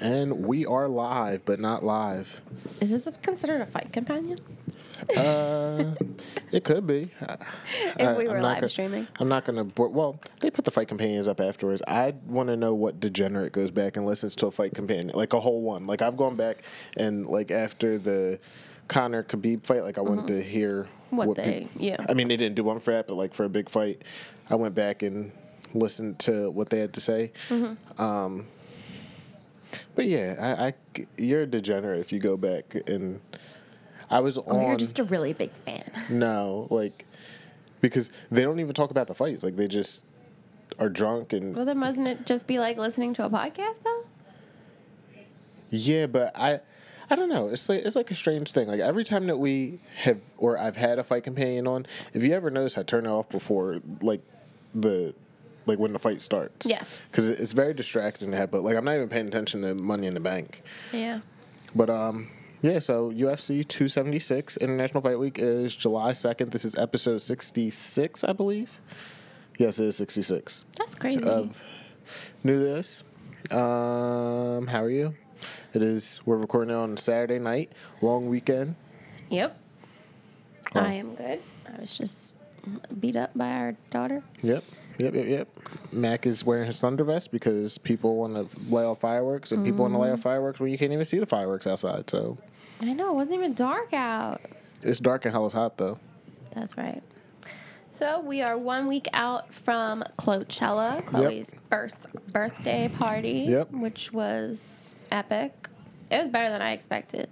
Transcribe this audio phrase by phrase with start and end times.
[0.00, 2.40] And we are live, but not live.
[2.80, 4.38] Is this considered a fight companion?
[5.16, 5.94] Uh,
[6.52, 7.10] it could be.
[7.96, 9.06] If we I'm were live gonna- streaming.
[9.20, 9.82] I'm not going to.
[9.82, 11.82] Well, they put the fight companions up afterwards.
[11.86, 15.32] I want to know what degenerate goes back and listens to a fight companion, like
[15.32, 15.86] a whole one.
[15.86, 16.58] Like I've gone back
[16.96, 18.38] and like after the
[18.88, 21.16] Conor Khabib fight, like I wanted to hear Mm-hmm.
[21.28, 22.04] What they- yeah.
[22.08, 24.02] I mean, they didn't do one for that, but like for a big fight,
[24.50, 25.30] I went back and
[25.72, 27.30] listened to what they had to say.
[27.50, 28.02] Mm-hmm.
[28.02, 28.46] Um,
[29.94, 30.74] but yeah, I, I
[31.16, 33.20] you're a degenerate if you go back and.
[34.10, 34.66] I was Oh, on.
[34.68, 35.90] you're just a really big fan.
[36.10, 37.04] No, like
[37.80, 39.42] because they don't even talk about the fights.
[39.42, 40.04] Like they just
[40.78, 44.04] are drunk and Well, then wasn't it just be like listening to a podcast though?
[45.70, 46.60] yeah, but I
[47.10, 47.48] I don't know.
[47.48, 48.68] It's like it's like a strange thing.
[48.68, 52.32] Like every time that we have or I've had a fight companion on, if you
[52.34, 54.20] ever notice I turn it off before like
[54.74, 55.14] the
[55.66, 56.66] like when the fight starts.
[56.66, 56.90] Yes.
[57.10, 58.50] Because it's very distracting to have.
[58.50, 60.62] But like I'm not even paying attention to Money in the Bank.
[60.92, 61.20] Yeah.
[61.74, 62.28] But um,
[62.62, 62.78] yeah.
[62.78, 66.50] So UFC 276 International Fight Week is July 2nd.
[66.50, 68.80] This is episode 66, I believe.
[69.58, 71.22] Yes, it is 66 That's crazy.
[71.24, 71.62] of
[72.42, 73.04] new this.
[73.52, 75.14] Um, how are you?
[75.74, 76.20] It is.
[76.24, 78.74] We're recording on Saturday night, long weekend.
[79.30, 79.58] yep.
[80.74, 80.80] Oh.
[80.80, 81.40] I am good.
[81.72, 82.36] I was just
[82.98, 84.24] beat up by our daughter.
[84.42, 84.64] Yep.
[84.98, 85.48] Yep, yep, yep.
[85.92, 89.82] Mac is wearing his thunder vest because people want to lay off fireworks, and people
[89.82, 90.22] want to lay off mm-hmm.
[90.22, 92.08] fireworks when you can't even see the fireworks outside.
[92.08, 92.38] So
[92.80, 94.40] I know it wasn't even dark out.
[94.82, 95.98] it's dark and hell is hot though.
[96.54, 97.02] That's right.
[97.92, 101.98] So we are one week out from Chlo-Chella, Chloe's first
[102.32, 103.70] birthday party, Yep.
[103.70, 105.68] which was epic.
[106.10, 107.30] It was better than I expected.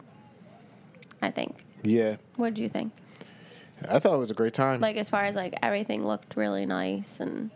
[1.20, 1.64] I think.
[1.82, 2.92] Yeah, What did you think?
[3.88, 4.80] I thought it was a great time.
[4.80, 7.50] Like as far as like everything looked really nice and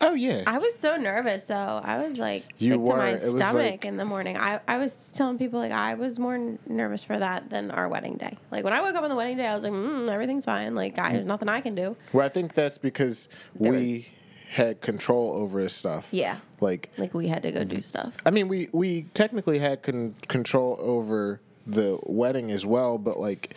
[0.00, 1.54] oh yeah, I was so nervous though.
[1.82, 2.96] I was like You sick to were.
[2.96, 4.36] my stomach like- in the morning.
[4.36, 7.88] I, I was telling people like I was more n- nervous for that than our
[7.88, 8.36] wedding day.
[8.50, 10.74] Like when I woke up on the wedding day, I was like, mm, everything's fine.
[10.74, 11.96] Like I, there's nothing I can do.
[12.12, 14.08] well, I think that's because There we
[14.50, 16.08] had control over his stuff.
[16.12, 16.36] Yeah.
[16.60, 18.14] like Like we had to go do stuff.
[18.26, 23.54] I mean, we we technically had con- control over the wedding as well, but like,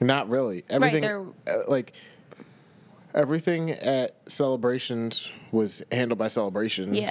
[0.00, 0.64] not really.
[0.68, 1.92] Everything, there- uh, like,
[3.14, 6.98] everything at celebrations was handled by celebrations.
[6.98, 7.10] Yeah.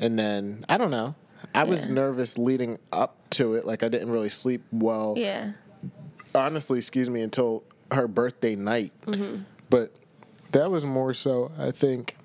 [0.00, 1.14] and then I don't know.
[1.54, 1.92] I was Yeah.
[1.94, 3.64] nervous leading up to it.
[3.64, 5.14] Like, I didn't really sleep well.
[5.16, 5.52] Yeah.
[6.34, 8.92] Honestly, excuse me, until her birthday night.
[9.06, 9.42] Mm-hmm.
[9.70, 9.92] But
[10.52, 12.16] that was more so, I think,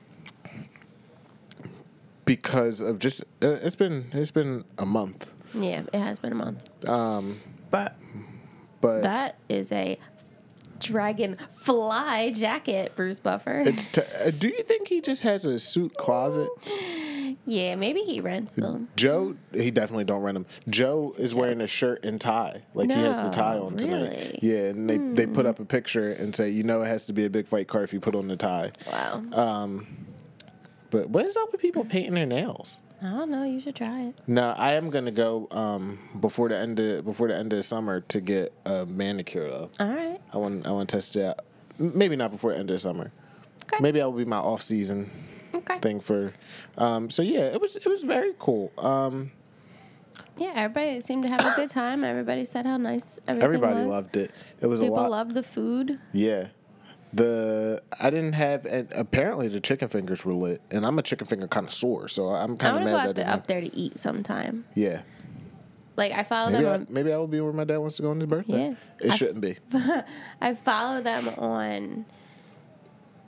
[2.26, 5.84] because of just uh, it's been it's been a month, Yeah.
[5.92, 6.88] It has been a month.
[6.90, 7.40] Um,
[7.70, 7.96] but
[8.84, 9.98] but that is a
[10.80, 13.60] dragonfly jacket, Bruce Buffer.
[13.66, 13.88] it's.
[13.88, 16.50] T- uh, do you think he just has a suit closet?
[17.46, 17.76] yeah.
[17.76, 18.90] Maybe he rents them.
[18.96, 20.46] Joe, he definitely don't rent them.
[20.70, 24.10] Joe is wearing a shirt and tie, like he has the tie on tonight.
[24.12, 24.40] really?
[24.42, 27.14] Yeah, and they they put up a picture and say, you know, it has to
[27.14, 28.72] be a big fight card if you put on the tie.
[28.92, 29.22] Wow.
[29.32, 29.68] Uh,
[30.90, 32.82] But what is up with people painting their nails?
[33.04, 33.44] I don't know.
[33.44, 34.16] You should try it.
[34.28, 37.64] No, I am gonna go um, before the end of before the end of the
[37.64, 39.70] summer to get a manicure though.
[39.80, 40.20] All right.
[40.32, 41.40] I want I want to test it out.
[41.78, 43.12] Maybe not before the end of the summer.
[43.66, 43.78] Okay.
[43.82, 45.10] Maybe that will be my off season
[45.54, 45.80] Okay.
[45.80, 46.32] thing for.
[46.78, 48.72] Um, so yeah, it was it was very cool.
[48.78, 49.32] Um,
[50.38, 52.04] Yeah, everybody seemed to have a good time.
[52.04, 53.86] Everybody said how nice everything everybody was.
[53.88, 54.32] loved it.
[54.62, 55.12] It was People a lot.
[55.12, 56.00] loved the food.
[56.14, 56.48] yeah.
[57.14, 61.28] The I didn't have and apparently the chicken fingers were lit and I'm a chicken
[61.28, 63.76] finger connoisseur so I'm kind of go mad out that there, I up there to
[63.76, 64.66] eat sometime.
[64.74, 65.02] yeah
[65.96, 66.88] Like I follow maybe them I, on.
[66.90, 68.76] maybe I will be where my dad wants to go on his birthday Yeah.
[69.08, 69.58] it I- shouldn't be
[70.42, 72.06] I follow them on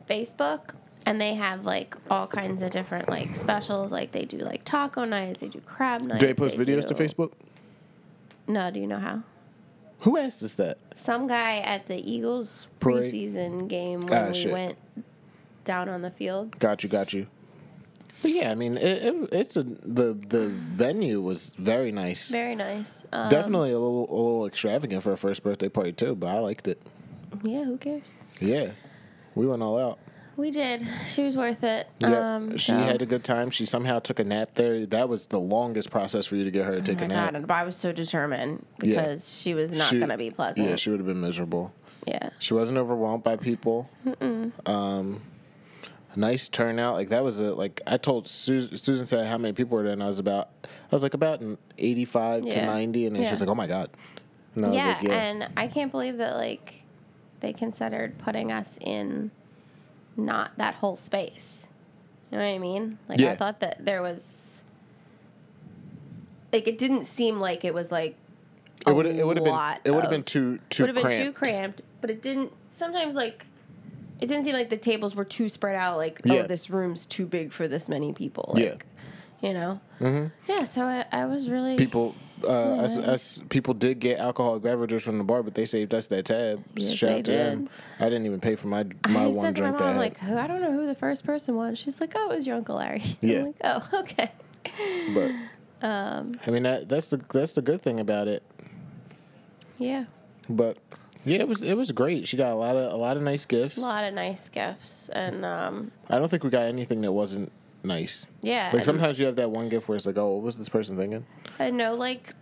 [0.10, 0.76] Facebook,
[1.06, 3.92] and they have like all kinds of different like specials.
[3.92, 6.20] Like they do like taco nights, they do crab nights.
[6.22, 7.32] do they post videos to do- Facebook
[8.48, 9.24] No, do you know how?
[10.06, 13.14] Who asked us that Some guy at the Eagles Parade.
[13.14, 14.52] preseason game when Ah, we shit.
[14.52, 14.78] went
[15.66, 16.58] down on the field.
[16.58, 17.28] Got you, got you.
[18.22, 22.30] But yeah, I mean, it, it, it's a the the venue was very nice.
[22.32, 23.06] Very nice.
[23.12, 26.40] Um, Definitely a little a little extravagant for a first birthday party too, but I
[26.40, 26.82] liked it.
[27.44, 28.04] Yeah, who cares?
[28.40, 28.72] Yeah,
[29.36, 30.00] we went all out.
[30.38, 30.86] We did.
[31.08, 31.88] She was worth it.
[32.00, 33.50] Yeah, Um, she so- had a good time.
[33.52, 34.86] She somehow took a nap there.
[34.86, 37.14] That was the longest process for you to get her to take Oh a my
[37.14, 37.34] nap.
[37.34, 38.96] God, but I was so determined Yeah.
[39.02, 40.68] because she was not going to be pleasant.
[40.68, 41.74] Yeah, she would have been miserable.
[42.06, 42.30] yeah.
[42.40, 43.90] She wasn't overwhelmed by people.
[44.66, 45.22] Um,
[46.16, 46.96] nice turnout.
[46.96, 49.94] Like that was a like I told Susan, Susan said how many people were there,
[49.94, 53.32] and I was about I was like about an eighty-five to ninety, and then she
[53.32, 53.90] was like, "Oh my god."
[54.56, 55.14] And yeah, like, yeah.
[55.24, 56.84] and I can't believe that like
[57.42, 59.32] they considered putting us in
[60.18, 61.66] not that whole space.
[62.32, 62.98] You know what I mean?
[63.08, 64.64] Like I thought that there was
[66.52, 68.16] like it didn't seem like it was like
[68.88, 71.08] It would it would have been lot it would have been too too would have
[71.08, 71.82] been too cramped.
[72.02, 72.52] but it didn't.
[72.72, 73.46] Sometimes like
[74.20, 75.98] it didn't seem like the tables were too spread out.
[75.98, 76.44] Like Yeah.
[76.44, 78.54] oh, this room's too big for this many people.
[78.58, 78.76] Yeah.
[79.42, 79.82] You know.
[80.00, 80.28] Mm-hmm.
[80.52, 80.64] Yeah.
[80.64, 85.18] So I, I was really People uh, us, us people did get alcoholic beverages from
[85.18, 86.64] the bar, but they saved us that tab.
[86.76, 87.60] Yes, Shout they out to them.
[87.62, 87.70] did.
[88.06, 90.18] I didn't even pay for my my I one to my drink mom, that like,
[90.18, 90.38] who?
[90.38, 91.78] I don't know who the first person was.
[91.80, 93.04] She's like, oh, it was your uncle Larry.
[93.22, 93.40] Yeah.
[93.40, 94.32] I'm like, oh, okay.
[95.14, 95.32] but
[95.82, 98.44] Um, I mean that that's the that's the good thing about it.
[99.78, 100.06] yeah,
[100.50, 100.78] But
[101.26, 102.28] yeah, it was it was great.
[102.28, 103.78] She got a lot of a lot of nice gifts.
[103.78, 107.52] a lot of nice gifts, and um, I don't think we got anything that wasn't
[107.86, 108.28] nice.
[108.42, 110.70] yeah, Like sometimes you have that one gift where it's like, oh, what was this
[110.70, 111.26] person thinking?
[111.60, 112.34] I know like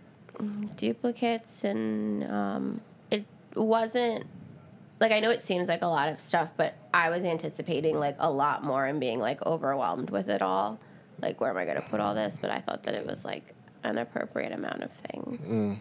[0.76, 2.80] duplicates and um,
[3.10, 3.24] it
[3.54, 4.26] wasn't
[5.00, 8.16] like I know it seems like a lot of stuff, but I was anticipating like
[8.18, 10.78] a lot more and being like overwhelmed with it all.
[11.20, 12.38] Like where am I going to put all this?
[12.40, 15.48] But I thought that it was like an appropriate amount of things.
[15.48, 15.76] Mm.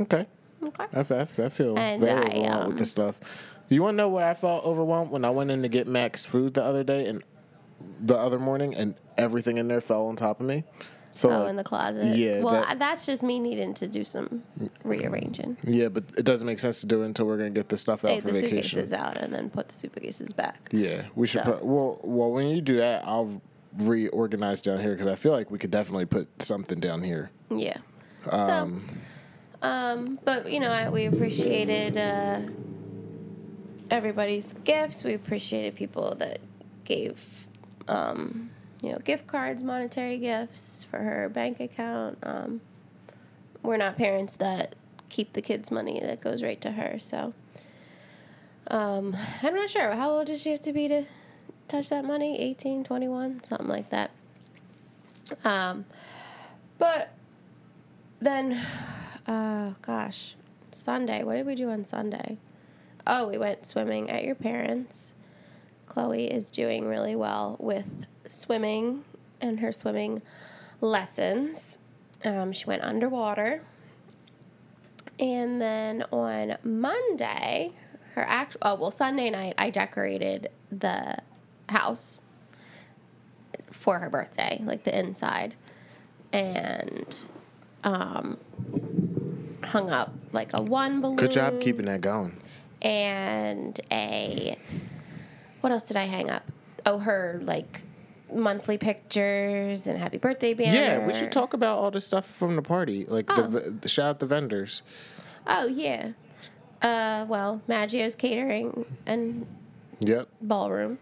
[0.00, 0.26] Okay.
[0.64, 0.86] Okay.
[0.94, 1.02] I
[1.48, 3.18] feel And very I, overwhelmed with um, this stuff.
[3.68, 6.24] You want to know where I felt overwhelmed when I went in to get Max
[6.24, 7.22] food the other day and
[8.00, 10.64] the other morning, and everything in there fell on top of me.
[11.14, 12.16] So Oh, like, in the closet.
[12.16, 14.42] yeah, Well, that- I- that's just me needing to do some
[14.82, 15.58] rearranging.
[15.62, 18.02] yeah, but it doesn't make sense to do it until we're gonna get this stuff
[18.04, 18.32] out for vacation.
[18.32, 18.78] Take for the vacation.
[18.78, 20.70] suitcases out and then put the suitcases back.
[20.72, 21.44] Yeah, we should.
[21.44, 21.52] So.
[21.58, 23.42] Pro- well, well, when you do that, I'll
[23.78, 27.30] reorganize down here because I feel like we could definitely put something down here.
[27.50, 27.76] Yeah.
[28.30, 28.86] Um,
[29.60, 32.40] so, um, but you know, I, we appreciated uh,
[33.90, 35.04] everybody's gifts.
[35.04, 36.38] We appreciated people that
[36.84, 37.18] gave,
[37.88, 38.50] um,
[38.82, 42.18] you know, gift cards, monetary gifts for her bank account.
[42.22, 42.60] Um,
[43.62, 44.74] we're not parents that
[45.08, 46.98] keep the kids' money; that goes right to her.
[46.98, 47.32] So,
[48.68, 49.92] um, I'm not sure.
[49.92, 51.04] How old does she have to be to
[51.68, 52.38] touch that money?
[52.38, 54.10] 18 21 something like that.
[55.44, 55.86] Um
[56.78, 57.14] but
[58.20, 58.60] then
[59.26, 60.34] uh gosh
[60.70, 61.22] sunday.
[61.22, 62.36] What did we do on sunday?
[63.06, 65.11] Oh we went swimming at your parents
[65.92, 69.04] chloe is doing really well with swimming
[69.42, 70.22] and her swimming
[70.80, 71.76] lessons
[72.24, 73.62] um, she went underwater
[75.20, 77.70] and then on monday
[78.14, 81.18] her actual oh well sunday night i decorated the
[81.68, 82.22] house
[83.70, 85.54] for her birthday like the inside
[86.32, 87.26] and
[87.84, 88.38] um
[89.62, 92.34] hung up like a one balloon good job keeping that going.
[92.80, 94.56] and a
[95.62, 96.42] what else did I hang up?
[96.84, 97.84] Oh, her like
[98.32, 100.74] monthly pictures and happy birthday banner.
[100.74, 103.04] Yeah, we should talk about all the stuff from the party.
[103.06, 103.46] Like Oh.
[103.46, 104.82] the, the shout out the vendors.
[105.46, 106.12] Oh yeah.
[106.82, 109.46] Uh, well, Maggio's catering and
[110.00, 110.98] Yep, ballroom.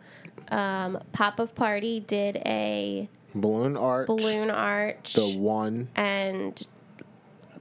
[0.49, 4.09] Um, Pop of Party did a balloon arch.
[4.09, 6.61] balloon arch The one and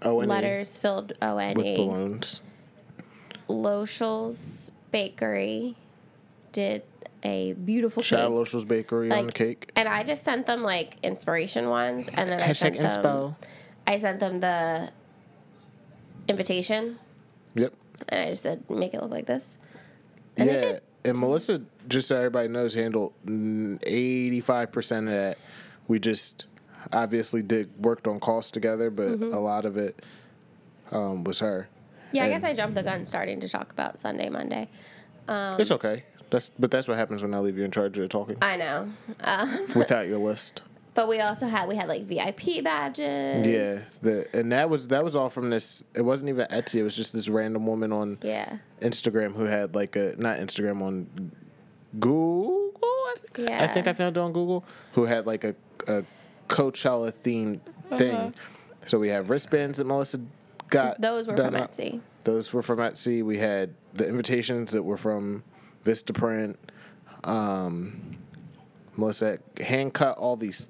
[0.01, 1.77] O and E letters filled O N with E.
[1.77, 2.41] balloons.
[3.47, 5.75] Lochel's Bakery
[6.51, 6.83] did
[7.23, 8.37] a beautiful Shout out cake.
[8.37, 9.71] Lochel's Bakery on the cake.
[9.75, 13.35] And I just sent them like inspiration ones, and then I Hashtag sent them.
[13.87, 14.91] I sent them the
[16.27, 16.99] invitation,
[17.55, 17.73] Yep.
[18.09, 19.57] and I just said, "Make it look like this."
[20.37, 20.81] And they yeah, did.
[21.05, 23.13] and Melissa, just so everybody knows, handled
[23.83, 25.37] eighty-five percent of that.
[25.87, 26.47] We just
[26.93, 29.33] obviously did worked on costs together, but Mm-hmm.
[29.33, 30.01] a lot of it
[30.91, 31.67] um, was her.
[32.11, 34.69] Yeah, I guess I jumped the gun starting to talk about Sunday, Monday.
[35.27, 36.03] Um, It's okay.
[36.29, 38.91] That's but that's what happens when I leave you in charge of talking I know,
[39.21, 40.61] um, without your list.
[40.93, 43.45] but we also had we had like VIP badges.
[43.47, 45.83] Yeah, the and that was that was all from this.
[45.95, 46.75] It wasn't even Etsy.
[46.75, 48.57] It was just this random woman on Yeah.
[48.81, 51.31] Instagram who had like a not Instagram on
[51.99, 52.67] Google.
[52.85, 54.63] I think, I think I found it on Google.
[54.93, 55.55] Who had like a,
[55.87, 56.03] a
[56.47, 57.59] Coachella themed
[57.97, 58.13] thing.
[58.15, 58.31] Uh-huh.
[58.85, 60.19] So we have wristbands that Melissa
[60.69, 60.99] got.
[61.01, 61.75] Those were from up.
[61.75, 62.01] Etsy.
[62.23, 63.23] Those were from Etsy.
[63.23, 65.43] We had the invitations that were from
[65.85, 66.55] Vistaprint.
[67.23, 68.17] Um,
[68.95, 70.69] Melissa hand cut all these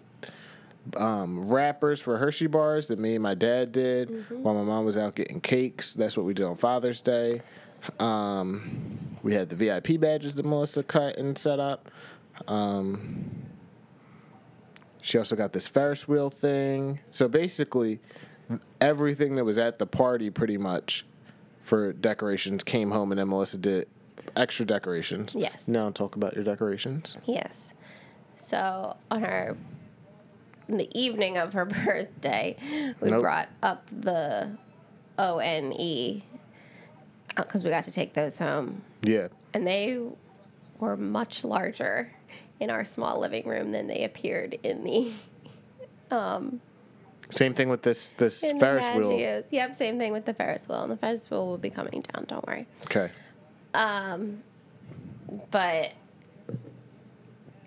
[0.98, 4.44] um, wrappers for Hershey bars that me and my dad did Mm-hmm.
[4.44, 5.94] while my mom was out getting cakes.
[5.94, 7.42] That's what we did on Father's Day.
[8.00, 11.89] Um, we had the VIP badges that Melissa cut and set up.
[12.48, 13.32] Um,
[15.01, 17.00] she also got this Ferris wheel thing.
[17.10, 18.00] So basically,
[18.82, 21.06] everything that was at the party pretty much
[21.62, 23.88] for decorations came home, and then Melissa did
[24.39, 25.36] extra decorations.
[25.38, 25.67] Yes.
[25.67, 27.17] Now talk about your decorations.
[27.25, 27.74] Yes.
[28.36, 29.58] So on her,
[30.67, 32.55] in the evening of her birthday,
[33.01, 33.22] we Nope.
[33.22, 34.58] brought up the
[35.17, 36.24] O N E
[37.36, 39.27] because we got to take those home, Yeah.
[39.53, 40.00] and they
[40.79, 42.12] were much larger
[42.60, 45.12] in our small living room than they appeared in the
[46.12, 46.60] um
[47.29, 49.43] Same thing with this this Ferris wheel.
[49.51, 50.81] Yep, same thing with the Ferris wheel.
[50.84, 52.25] And the Ferris wheel will be coming down.
[52.27, 52.65] Don't worry.
[52.86, 53.12] Okay.
[53.73, 54.43] Um,
[55.51, 55.93] but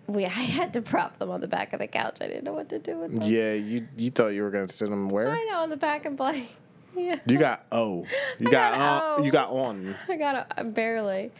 [0.06, 2.18] we I had to prop them on the back of the couch.
[2.21, 3.23] I didn't know what to do with them.
[3.23, 5.30] Yeah, you you thought you were gonna sit them where?
[5.30, 6.49] I know on the back and play.
[6.94, 7.21] Yeah.
[7.26, 8.04] You got oh,
[8.38, 9.25] you I got, got on, O.
[9.25, 9.97] you got on.
[10.11, 11.32] I got a, barely.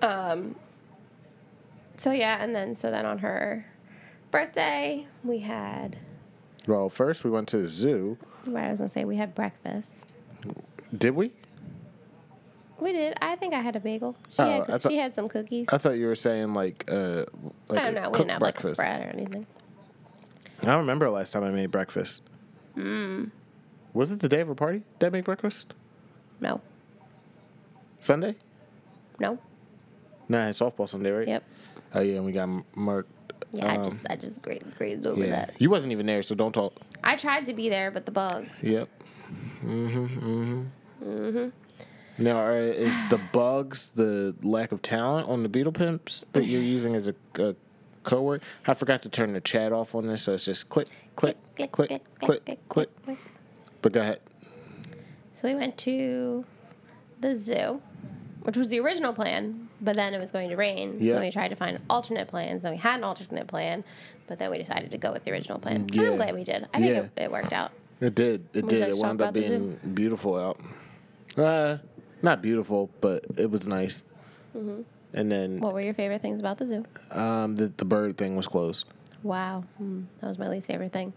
[0.00, 0.54] Um.
[1.96, 3.66] So yeah, and then so then on her
[4.30, 5.98] birthday we had.
[6.68, 8.16] Well, first we went to the zoo.
[8.44, 9.90] What I was gonna say we had breakfast.
[10.96, 11.32] Did we?
[12.80, 13.14] We did.
[13.20, 14.16] I think I had a bagel.
[14.30, 15.68] She Oh, had I thought- she had some cookies.
[15.70, 17.24] I thought you were saying like uh
[17.68, 18.10] like I don't a know.
[18.10, 18.74] We didn't have like a breakfast.
[18.74, 19.46] spread or anything.
[20.62, 22.22] I don't remember the last time I made breakfast.
[22.74, 23.24] Hmm.
[23.92, 24.82] Was it the day of a party?
[24.98, 25.74] Did I make breakfast?
[26.40, 26.60] No.
[27.98, 28.36] Sunday?
[29.18, 29.38] No.
[30.28, 31.28] No, I had softball Sunday, right?
[31.28, 31.44] Yep.
[31.94, 33.10] Oh yeah, and we got marked.
[33.52, 35.54] Yeah, I Um, just I just gra- grazed over Yeah, that.
[35.58, 36.72] you wasn't even there, so don't talk.
[37.02, 38.62] I tried to be there, but the bugs.
[38.62, 38.88] Yep.
[39.64, 40.04] Mm-hmm.
[40.06, 40.64] Mm-hmm.
[41.04, 41.48] Mm-hmm.
[42.20, 46.94] Now, is the bugs the lack of talent on the Beetle Pimps that you're using
[46.94, 47.54] as a, a
[48.02, 51.36] code I forgot to turn the chat off on this, so it's just click, click,
[51.56, 52.90] click, click, click, click.
[53.82, 54.20] But go ahead.
[55.32, 56.44] So we went to
[57.20, 57.80] the zoo,
[58.42, 60.98] which was the original plan, but then it was going to rain.
[61.00, 61.14] Yeah.
[61.14, 62.62] So we tried to find alternate plans.
[62.62, 63.82] Then we had an alternate plan,
[64.26, 65.86] but then we decided to go with the original plan.
[65.92, 66.10] Yeah.
[66.10, 66.68] I'm glad we did.
[66.74, 67.02] I think Yeah.
[67.02, 67.72] it, it worked out.
[68.00, 68.46] It did.
[68.54, 68.80] It Would did.
[68.80, 69.58] like It wound up about the zoo?
[69.82, 70.60] being beautiful out.
[71.36, 71.78] Uh,
[72.22, 74.04] not beautiful, but it was nice.
[74.56, 74.82] Mm-hmm.
[75.12, 76.84] And then What were your favorite things about the zoo?
[77.10, 78.86] um, the the bird thing was closed,
[79.22, 81.12] Wow, mm, that was my least favorite thing.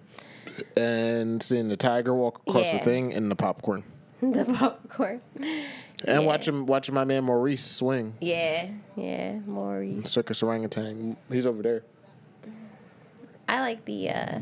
[0.76, 3.84] and seeing the tiger walk across the thing and the popcorn,
[4.22, 5.22] the popcorn.
[5.36, 5.62] and
[6.06, 6.20] Yeah.
[6.20, 10.10] watching watching my man Maurice swing Yeah, yeah, Maurice.
[10.10, 11.16] circus orangutan.
[11.32, 11.84] He's over there.
[13.48, 14.40] I like the, uh,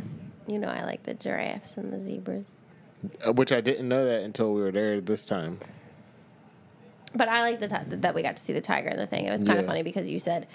[0.48, 2.62] you know, I like the giraffes and the zebras.
[3.26, 5.60] Uh, Which I didn't know that until we were there this time.
[7.16, 9.26] But I like the ti- that we got to see the tiger and the thing.
[9.26, 9.70] It was kind of Yeah.
[9.72, 10.48] funny because you said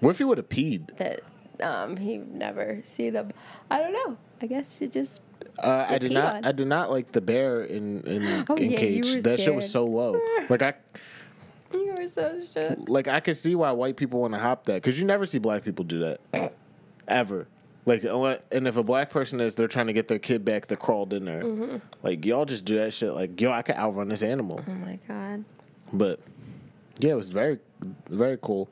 [0.00, 0.96] What if he would have peed?
[0.96, 1.20] that
[1.60, 3.30] um, he never see them.
[3.70, 4.16] I don't know.
[4.40, 5.20] I guess it just
[5.58, 6.34] Uh, I Get did peed not.
[6.36, 6.44] on.
[6.44, 9.14] I did not like the bear in in, Oh, in yeah, you cage.
[9.16, 9.94] were That shit was so scared.
[9.94, 10.20] low.
[10.48, 10.74] Like I
[11.74, 12.88] you were so shook.
[12.88, 15.38] like I could see why white people want to hop that because you never see
[15.38, 16.52] black people do that
[17.08, 17.46] ever.
[17.84, 20.78] Like and if a black person is, they're trying to get their kid back that
[20.78, 21.42] crawled in there.
[21.42, 21.76] Mm-hmm.
[22.02, 23.12] Like y'all just do that shit.
[23.12, 24.62] Like yo, I could outrun this animal.
[24.66, 25.44] Oh my god.
[25.92, 26.20] But
[27.00, 27.58] yeah, it was very
[28.08, 28.68] very cool.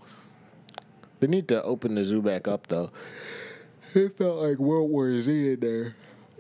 [1.19, 2.91] They need to open the zoo back up though.
[3.95, 5.97] It felt like World War Z in there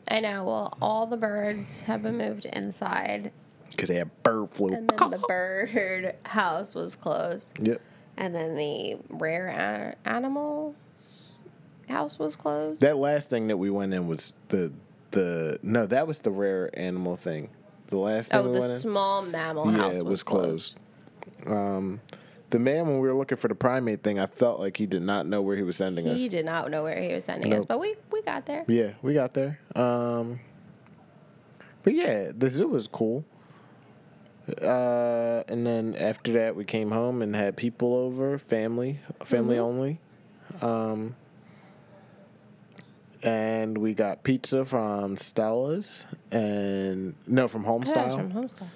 [0.08, 0.44] I know.
[0.44, 3.32] Well, all the birds have been moved inside,
[3.70, 4.74] because they had bird flu.
[4.74, 7.80] and then the bird house was closed, Yep.
[8.16, 10.74] and then the rare a- animal
[11.90, 12.80] house was closed.
[12.82, 14.72] That last thing that we went in was the
[15.10, 17.50] the no, that was the rare animal thing.
[17.88, 20.22] The last thing oh, we the went in, small mammal yeah, house it was, was
[20.22, 20.76] closed.
[21.42, 21.50] closed.
[21.58, 22.00] Um,
[22.50, 25.02] the man when we were looking for the primate thing, I felt like he did
[25.02, 26.18] not know where he was sending us.
[26.18, 28.64] He did not know where he was sending us, but we we got there.
[28.68, 29.58] Yeah, we got there.
[29.74, 30.40] Um,
[31.82, 33.24] but yeah, the zoo was cool.
[34.62, 39.64] Uh, and then after that, we came home and had people over, family, family Mm-hmm.
[39.64, 40.00] only.
[40.60, 41.14] Um,
[43.22, 48.68] and we got pizza from Stella's and no, from Homestyle from Homestyle.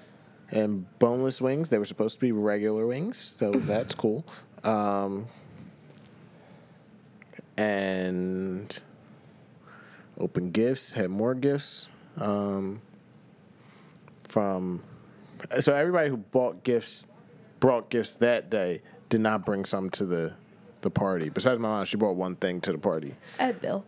[0.50, 1.70] and boneless wings.
[1.70, 4.24] They were supposed to be regular wings, so that's cool.
[4.62, 5.26] Um,
[7.56, 8.78] and
[10.18, 11.86] open gifts, had more gifts
[12.18, 12.80] um,
[14.28, 14.82] from.
[15.60, 17.06] So everybody who bought gifts,
[17.60, 20.34] brought gifts that day, did not bring some to the
[20.80, 21.30] the party.
[21.30, 23.14] Besides my mom, she brought one thing to the party.
[23.38, 23.84] And Bill.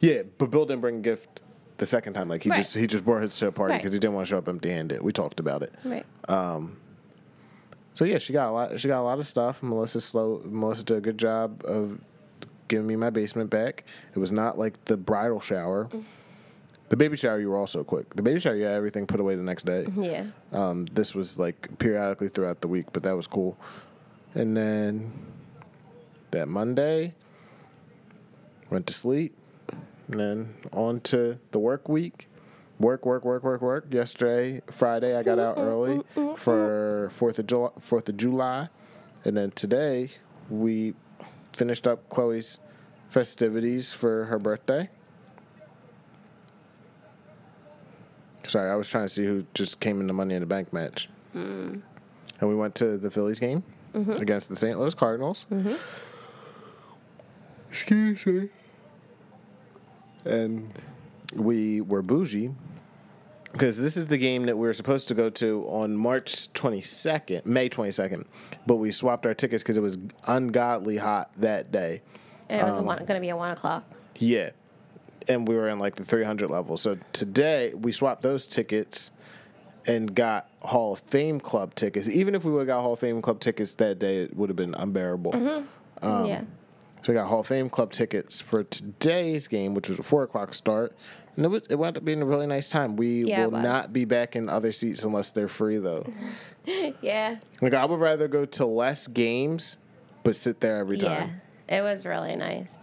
[0.00, 1.40] Yeah, but Bill didn't bring a gift
[1.78, 2.28] the second time.
[2.28, 2.58] Like he Right.
[2.58, 3.78] just he just brought his to a party Right.
[3.82, 5.02] because he didn't want to show up empty handed.
[5.02, 5.74] We talked about it.
[5.84, 6.06] Right.
[7.92, 8.78] So yeah, she got a lot.
[8.80, 9.62] She got a lot of stuff.
[9.62, 10.42] Melissa slow.
[10.44, 11.98] Melissa did a good job of
[12.68, 13.84] giving me my basement back.
[14.14, 15.88] It was not like the bridal shower.
[16.88, 18.14] The baby shower, you were also quick.
[18.14, 19.86] The baby shower, you had everything put away the next day.
[19.96, 20.26] yeah.
[20.52, 23.56] Um, this was like periodically throughout the week, but that was cool.
[24.34, 25.10] And then
[26.32, 27.14] that Monday,
[28.70, 29.34] went to sleep,
[30.08, 32.28] and then on to the work week.
[32.78, 33.86] Work, work, work, work, work.
[33.90, 36.02] Yesterday, Friday, I got out early
[36.36, 37.70] for Fourth of July.
[37.78, 38.68] Fourth of July,
[39.24, 40.10] and then today
[40.50, 40.94] we
[41.54, 42.60] finished up Chloe's
[43.08, 44.90] festivities for her birthday.
[48.46, 50.72] Sorry, I was trying to see who just came in the Money in the Bank
[50.72, 51.08] match.
[51.32, 51.78] Hmm.
[52.38, 53.64] And we went to the Phillies game.
[53.96, 54.12] Mm-hmm.
[54.20, 54.78] against the St.
[54.78, 55.46] Louis Cardinals.
[55.50, 55.76] Mm-hmm.
[57.70, 58.50] Excuse me.
[60.26, 60.72] And
[61.34, 62.50] we were bougie
[63.52, 67.46] because this is the game that we were supposed to go to on March 22nd,
[67.46, 68.26] May 22nd,
[68.66, 72.02] but we swapped our tickets because it was ungodly hot that day.
[72.48, 73.84] And it was Um, going to be a one o'clock.
[74.18, 74.50] Yeah.
[75.28, 76.76] And we were in like the 300 level.
[76.76, 79.10] So today we swapped those tickets
[79.86, 82.08] and got Hall of Fame Club tickets.
[82.08, 84.48] Even if we would have got Hall of Fame Club tickets that day, it would
[84.48, 85.34] have been unbearable.
[86.02, 86.42] Um, yeah.
[87.06, 90.24] So we got Hall of Fame Club tickets for today's game, which was a four
[90.24, 90.92] o'clock start.
[91.36, 92.96] And it, was, it wound up being a really nice time.
[92.96, 96.04] We Yeah, will not be back in other seats unless they're free, though.
[97.00, 97.36] Yeah.
[97.60, 99.78] like, I would rather go to less games,
[100.24, 101.40] but sit there every time.
[101.68, 101.78] Yeah.
[101.78, 102.74] It was really nice.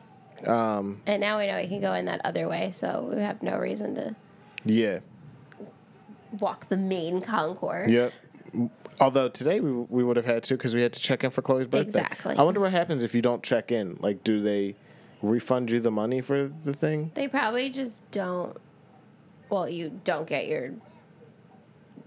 [0.47, 3.43] Um, and now we know we can go in that other way, so we have
[3.43, 4.15] no reason to
[4.63, 4.99] Yeah.
[6.39, 7.91] walk the main concourse.
[7.91, 8.13] Yep.
[9.00, 11.41] Although today we, we would have had to because we had to check in for
[11.41, 12.01] Chloe's birthday.
[12.01, 12.35] Exactly.
[12.35, 13.97] I wonder what happens if you don't check in.
[14.00, 14.75] Like, do they
[15.21, 17.12] refund you the money for the thing?
[17.15, 18.55] They probably just don't.
[19.50, 20.71] Well, you don't get your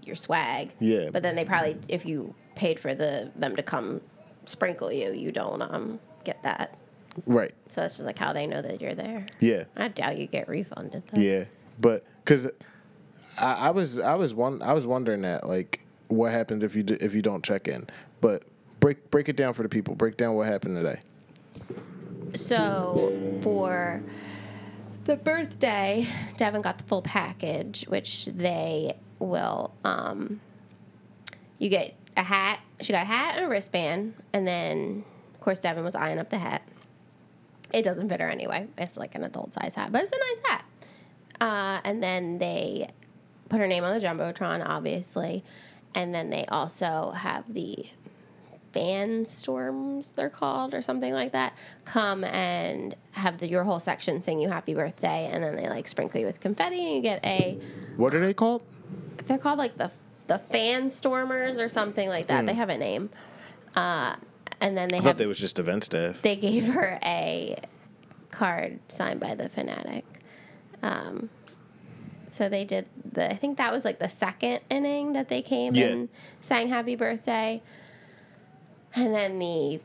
[0.05, 0.73] your swag.
[0.81, 1.11] Yeah.
[1.13, 4.01] But then they probably, if you paid for the them to come
[4.47, 6.79] sprinkle you, you don't um get that.
[7.27, 7.55] Right.
[7.69, 9.27] So that's just like how they know that you're there.
[9.41, 9.65] Yeah.
[9.77, 11.21] I doubt you get refunded though.
[11.21, 11.45] Yeah.
[11.81, 12.49] But because
[13.39, 16.83] I, I was I was one I was wondering that like what happens if you
[16.83, 17.89] do, if you don't check in.
[18.21, 18.45] But
[18.81, 19.95] break break it down for the people.
[19.95, 21.01] Break down what happened today.
[22.35, 24.03] So for
[25.05, 29.73] the birthday, Devin got the full package, which they will.
[29.85, 30.41] Um,
[31.59, 32.61] you get a hat.
[32.81, 36.31] She got a hat and a wristband, and then of course Devin was eyeing up
[36.31, 36.63] the hat.
[37.73, 38.69] It doesn't fit her anyway.
[38.79, 40.65] It's like an adult size hat, but it's a nice hat.
[41.41, 42.89] Uh, and then they
[43.49, 45.45] put her name on the jumbotron, obviously,
[45.97, 47.87] and then they also have the
[48.73, 54.23] fan storms they're called or something like that come and have the, your whole section
[54.23, 55.31] sing you happy birthday.
[55.33, 57.59] And then they like sprinkle you with confetti and you get a
[57.97, 58.63] What are they called?
[59.25, 59.91] they're called like the
[60.27, 62.45] the fan stormers or something like that.
[62.47, 63.09] They have a name.
[63.75, 64.17] Uh,
[64.61, 66.21] and then they I have thought they was just event staff.
[66.23, 67.57] they gave her a
[68.31, 70.03] card signed by the Phanatic.
[70.83, 71.31] Um,
[72.29, 75.75] so they did the i think that was like the second inning that they came
[75.75, 75.87] Yeah.
[75.87, 76.09] and
[76.41, 77.63] sang happy birthday
[78.95, 79.81] and then the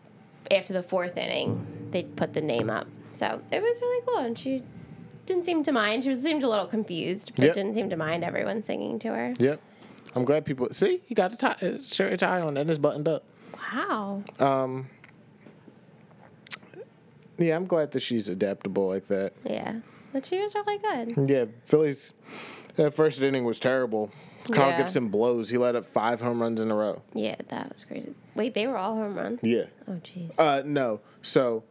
[0.50, 2.88] after the fourth inning they put the name up
[3.20, 4.64] so it was really cool and she
[5.26, 7.54] didn't seem to mind she was, seemed a little confused but Yep.
[7.54, 9.62] didn't seem to mind everyone singing to her Yep.
[10.16, 12.80] I'm glad people see he got a tie, uh, shirt and tie on and it's
[12.80, 13.24] buttoned up.
[13.74, 14.90] wow Um.
[17.38, 19.34] Yeah, I'm glad that she's adaptable like that.
[19.46, 19.80] yeah
[20.13, 22.13] but she was really good Yeah, Phillies.
[22.76, 24.12] That first inning was terrible.
[24.52, 24.78] Kyle Yeah.
[24.78, 25.50] Gibson blows.
[25.50, 27.02] He let up five home runs in a row.
[27.13, 29.65] yeah that was crazy wait they were all home runs Yeah.
[29.88, 31.00] oh jeez Uh, no.
[31.21, 31.63] So,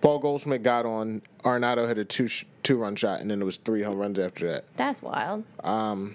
[0.00, 1.22] Paul Goldschmidt got on.
[1.44, 4.18] Arenado hit a two sh- two run shot, and then it was three home runs
[4.18, 4.64] after that.
[4.76, 6.14] that's wild Um,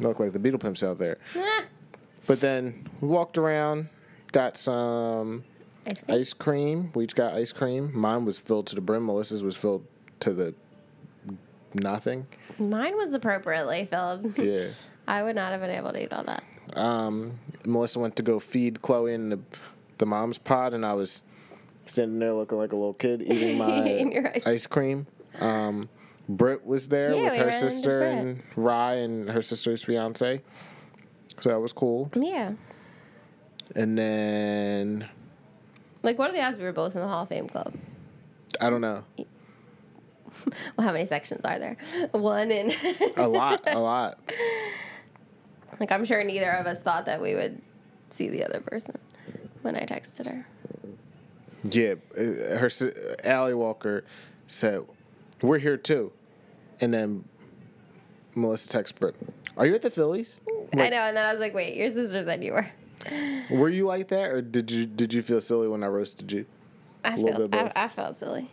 [0.00, 1.18] look like the Beetle Pimps out there.
[1.36, 1.64] Ah,
[2.26, 3.88] But then we walked around,
[4.32, 5.44] got some
[5.86, 6.18] ice cream.
[6.18, 6.90] ice cream.
[6.94, 7.90] We each got ice cream.
[7.94, 9.06] Mine was filled to the brim.
[9.06, 9.86] Melissa's was filled
[10.20, 10.54] to the
[11.74, 12.26] nothing.
[12.58, 14.36] Mine was appropriately filled.
[14.38, 14.68] Yeah.
[15.08, 16.44] I would not have been able to eat all that.
[16.76, 19.40] um, Melissa went to go feed Chloe in the,
[19.98, 21.24] the mom's pod, and I was
[21.86, 25.06] standing there looking like a little kid eating my ice- ice cream.
[25.40, 25.88] Um,
[26.28, 30.40] Britt was there Yeah, with we her sister and Rye and her sister's fiance.
[31.40, 32.10] So that was cool.
[32.14, 32.52] Yeah.
[33.74, 35.08] And then
[36.04, 37.74] Like, what are the odds we were both in the Hall of Fame club?
[38.60, 39.02] I don't know,
[40.76, 41.76] Well, how many sections are there?
[42.12, 42.72] One in.
[43.16, 44.18] a lot, a lot.
[45.78, 47.60] like, I'm sure neither of us thought that we would
[48.10, 48.98] see the other person
[49.62, 50.46] when I texted her.
[51.64, 52.70] Yeah, uh, her
[53.22, 54.04] Allie Walker
[54.46, 54.82] said,
[55.40, 56.12] "We're here too,"
[56.80, 57.24] and then
[58.34, 59.14] Melissa texted, Britt,
[59.56, 60.40] "Are you at the Phillies?
[60.74, 62.68] I know, and then I was like, wait, your sister said you were.
[63.50, 66.46] Were you like that, or did you did you feel silly when I roasted you?"
[67.04, 67.72] I felt I.
[67.76, 68.48] I felt silly.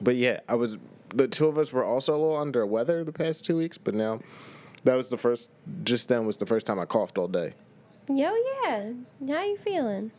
[0.00, 0.78] But yeah, I was.
[1.14, 3.94] The two of us were also a little under weather the past two weeks, but
[3.94, 4.20] now
[4.84, 5.50] that was the first.
[5.84, 7.54] Just then was the first time I coughed all day.
[8.08, 8.32] Yo,
[8.64, 8.92] yeah.
[9.28, 10.10] How you feeling?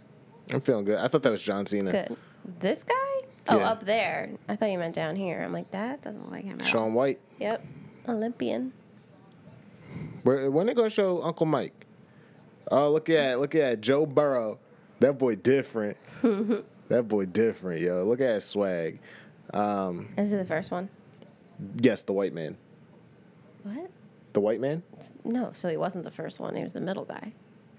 [0.54, 0.98] I'm feeling good.
[0.98, 1.92] I thought that was John Cena.
[1.92, 2.18] Good.
[2.60, 2.94] This guy?
[3.48, 3.70] Oh, Yeah.
[3.70, 4.32] up there.
[4.48, 5.42] I thought you meant down here.
[5.42, 6.66] I'm like, that doesn't look like him at.
[6.66, 7.20] Shaun White.
[7.40, 7.64] Yep.
[8.08, 8.72] Olympian.
[10.24, 11.86] Where, when they gonna show Uncle Mike?
[12.72, 14.58] Oh, look at look at Joe Burrow.
[15.00, 15.98] That boy different.
[16.88, 18.04] that boy different, yo.
[18.06, 19.00] Look at his swag.
[19.54, 20.90] This is it the first one.
[21.80, 22.58] Yes, the white man.
[23.64, 23.90] What?
[24.34, 24.84] The white man?
[25.24, 26.56] No, so he wasn't the first one.
[26.56, 27.32] He was the middle guy.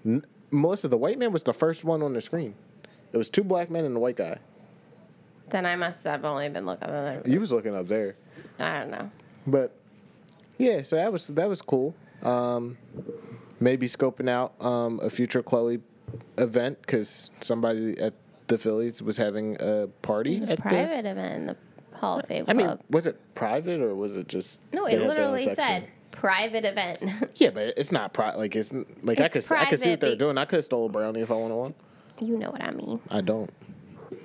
[0.05, 2.55] N- Melissa, the white man was the first one on the screen.
[3.13, 4.39] It was two black men and a white guy.
[5.49, 7.27] Then I must have only been looking at it.
[7.27, 8.15] You was looking up there,
[8.59, 9.11] I don't know.
[9.45, 9.73] but
[10.57, 10.81] yeah.
[10.81, 11.95] So that was that was cool.
[12.23, 12.77] Um,
[13.59, 15.79] maybe scoping out um, a future Chloe
[16.37, 18.13] event because somebody at
[18.47, 20.57] the Phillies was having a party at the.
[20.57, 21.57] Private event in the
[21.93, 24.61] Hall of Fame I mean, was it private or was it just?
[24.71, 26.99] no, it had their own literally said private event.
[27.35, 30.11] Yeah, but it's not pri- like it's like I could I could see what they're
[30.11, 30.37] be- doing.
[30.37, 31.73] I could have stole a brownie if I wanted one.
[32.19, 32.99] you know what I mean.
[33.09, 33.51] I don't.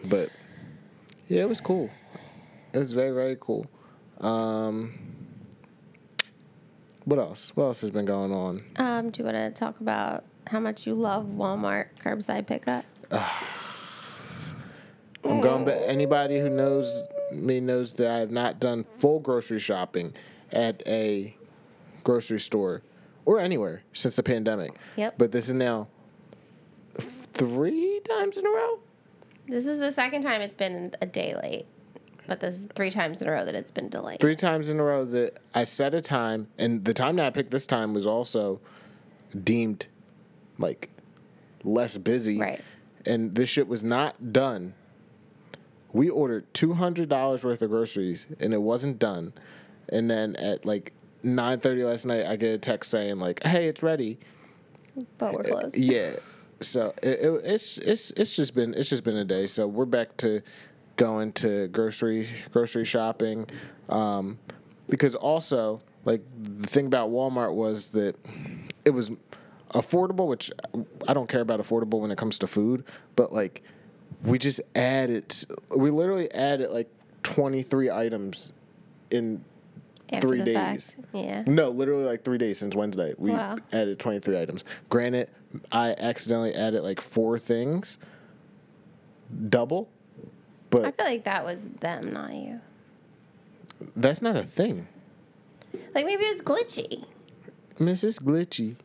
[0.08, 0.30] But
[1.28, 1.90] yeah, it was cool.
[2.72, 3.66] It was very very cool.
[4.20, 4.94] Um,
[7.04, 7.52] what else?
[7.54, 8.60] What else has been going on?
[8.76, 12.84] Um, do you want to talk about how much you love Walmart curbside pickup?
[15.24, 15.80] I'm going back.
[15.84, 20.14] Anybody who knows me knows that I have not done full grocery shopping
[20.50, 21.36] at a
[22.04, 22.82] grocery store
[23.24, 24.72] or anywhere since the pandemic.
[24.96, 25.14] Yep.
[25.18, 25.88] But this is now
[26.94, 28.80] three times in a row.
[29.48, 31.66] This is the second time it's been a day late,
[32.26, 34.20] but this is three times in a row that it's been delayed.
[34.20, 37.30] Three times in a row that I set a time, and the time that I
[37.30, 38.60] picked this time was also
[39.42, 39.86] deemed
[40.58, 40.90] like
[41.64, 42.38] less busy.
[42.38, 42.60] Right.
[43.04, 44.74] And this shit was not done.
[45.92, 49.32] We ordered two hundred dollars worth of groceries, and it wasn't done.
[49.88, 53.68] And then at like nine thirty last night, I get a text saying like, "Hey,
[53.68, 54.18] it's ready."
[55.18, 55.76] But we're closed.
[55.76, 56.16] Yeah.
[56.60, 59.46] So it, it, it's it's it's just been it's just been a day.
[59.46, 60.42] So we're back to
[60.96, 63.46] going to grocery grocery shopping,
[63.88, 64.38] um,
[64.88, 68.16] because also like the thing about Walmart was that
[68.84, 69.10] it was
[69.74, 70.50] affordable, which
[71.08, 72.84] I don't care about affordable when it comes to food,
[73.16, 73.62] but like
[74.24, 75.34] we just added
[75.76, 76.88] we literally added like
[77.22, 78.52] twenty three items
[79.10, 79.44] in
[80.12, 80.94] After three days.
[80.96, 81.08] fact.
[81.12, 81.42] Yeah.
[81.46, 83.14] no, literally like three days since Wednesday.
[83.18, 83.58] We Wow.
[83.72, 84.64] added 23 items.
[84.88, 85.28] Granted,
[85.70, 87.98] I accidentally added like four things,
[89.48, 89.88] double,
[90.70, 92.60] but I feel like that was them, not you.
[93.96, 94.86] that's not a thing.
[95.94, 97.04] Like maybe it was glitchy.
[97.78, 98.76] It's just glitchy.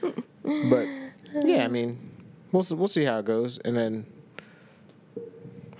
[0.00, 0.86] but
[1.44, 2.10] yeah, I mean,
[2.52, 4.06] we'll we'll see how it goes, and then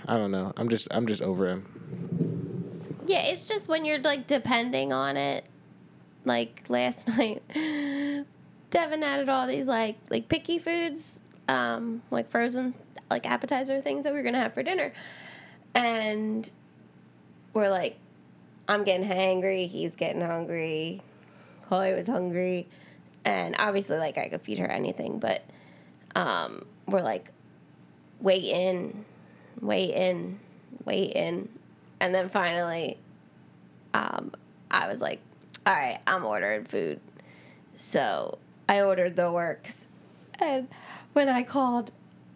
[0.07, 0.53] I don't know.
[0.57, 2.95] I'm just I'm just over him.
[3.07, 5.47] Yeah, it's just when you're like depending on it.
[6.25, 7.43] Like last night,
[8.71, 12.75] Devin added all these like like picky foods, um, like frozen
[13.11, 14.93] like appetizer things that we were gonna have for dinner,
[15.75, 16.51] and
[17.53, 17.97] we're like,
[18.69, 21.03] I'm getting hangry, he's getting hungry,
[21.63, 22.69] Chloe was hungry,
[23.25, 25.43] and obviously like I could feed her anything, but
[26.15, 27.31] um, we're like,
[28.21, 29.05] wait in,
[29.65, 30.39] wait in,
[30.85, 31.49] wait in,
[32.01, 32.99] and then finally
[33.95, 34.33] um,
[34.71, 35.21] I was like,
[35.67, 37.01] all right, I'm ordering food.
[37.77, 39.85] So I ordered the works.
[40.39, 40.69] And
[41.13, 41.91] when I called,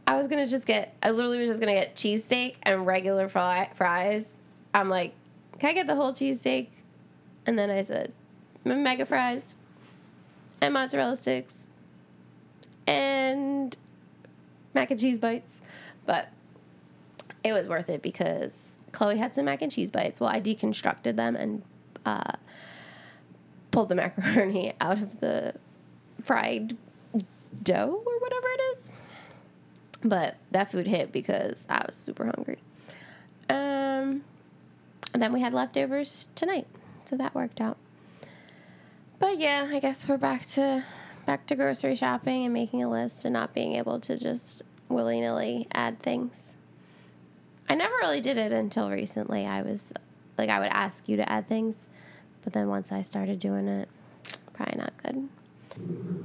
[0.07, 2.87] I was going to just get, I literally was just going to get cheesesteak and
[2.87, 4.37] regular fry, fries.
[4.73, 5.12] I'm like,
[5.59, 6.69] can I get the whole cheesesteak?
[7.45, 8.12] And then I said,
[8.64, 9.57] mega fries
[10.61, 11.67] and mozzarella sticks
[12.87, 13.77] and
[14.75, 15.61] mac and cheese bites.
[16.07, 16.31] But
[17.48, 20.20] it was worth it because Chloe had some mac and cheese bites.
[20.20, 21.62] Well, I deconstructed them and
[22.04, 22.32] uh,
[23.70, 25.54] pulled the macaroni out of the
[26.22, 26.76] fried
[27.62, 28.90] dough or whatever it is.
[30.02, 32.58] But that food hit because I was super hungry.
[33.50, 34.22] Um,
[35.12, 36.66] and then we had leftovers tonight,
[37.04, 37.76] so that worked out.
[39.18, 40.84] But yeah, I guess we're back to
[41.26, 45.20] back to grocery shopping and making a list and not being able to just willy
[45.20, 46.47] nilly add things.
[47.68, 49.46] I never really did it until recently.
[49.46, 49.92] I was
[50.37, 51.88] like, I would ask you to add things,
[52.42, 53.88] but then once I started doing it,
[54.52, 55.28] probably not good.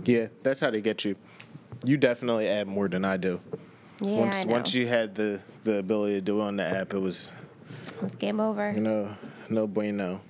[0.05, 1.15] Yeah, that's how they get you.
[1.85, 3.41] You definitely add more than I do.
[3.99, 4.53] Yeah, once I know.
[4.53, 7.31] once you had the the ability to do it on the app, it was
[8.01, 8.71] it's game over.
[8.71, 9.15] you know
[9.49, 10.21] no bueno.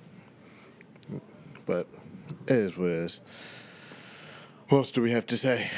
[1.66, 1.86] But
[2.46, 3.20] it is what it is.
[4.68, 5.70] What else do we have to say?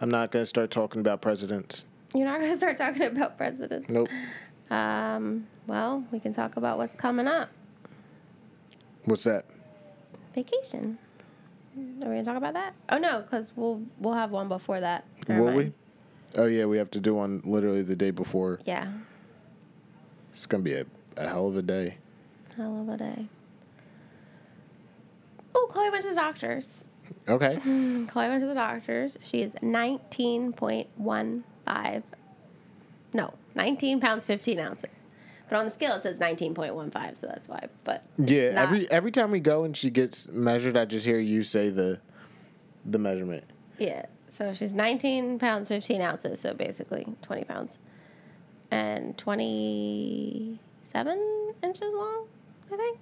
[0.00, 1.86] I'm not gonna start talking about presidents.
[2.14, 3.88] You're not gonna start talking about presidents.
[3.88, 4.08] Nope.
[4.70, 5.46] Um.
[5.66, 7.50] Well, we can talk about what's coming up.
[9.04, 9.44] What's that?
[10.34, 10.98] Vacation.
[11.76, 12.74] Are we gonna talk about that?
[12.88, 15.04] Oh no, because we'll we'll have one before that.
[15.28, 15.72] Never Will we?
[16.36, 18.60] Oh yeah, we have to do one literally the day before.
[18.64, 18.92] Yeah.
[20.32, 21.98] It's gonna be a, a hell of a day.
[22.56, 23.28] Hell of a day.
[25.54, 26.68] Oh, Chloe went to the doctor's.
[27.28, 27.56] Okay.
[28.08, 29.16] Chloe went to the doctor's.
[29.22, 29.56] She is
[31.66, 32.02] 19.15.
[33.14, 34.90] No, 19 pounds, 15 ounces.
[35.48, 37.68] But on the scale, it says 19.15, so that's why.
[37.84, 41.18] But Yeah, Not- every every time we go and she gets measured, I just hear
[41.20, 42.00] you say the
[42.84, 43.44] the measurement.
[43.78, 44.06] Yeah.
[44.28, 46.40] So she's 19 pounds, 15 ounces.
[46.40, 47.78] So basically 20 pounds.
[48.70, 50.58] And 27
[51.62, 52.26] inches long,
[52.72, 52.98] I think.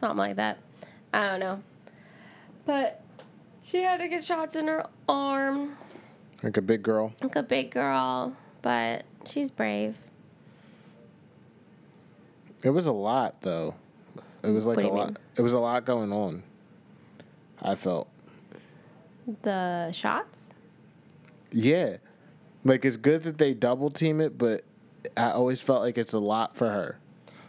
[0.00, 0.58] Something like that.
[1.12, 1.62] I don't know.
[2.64, 3.02] But
[3.62, 5.76] she had to get shots in her arm.
[6.42, 7.12] Like a big girl.
[7.22, 8.36] Like a big girl.
[8.62, 9.96] But she's brave.
[12.62, 13.74] It was a lot though.
[14.42, 15.08] It was like a lot.
[15.08, 15.16] mean?
[15.36, 16.42] It was a lot going on.
[17.62, 18.08] I felt.
[19.42, 20.38] The shots?
[21.52, 21.96] Yeah.
[22.64, 24.62] Like it's good that they double team it, but
[25.16, 26.98] I always felt like it's a lot for her.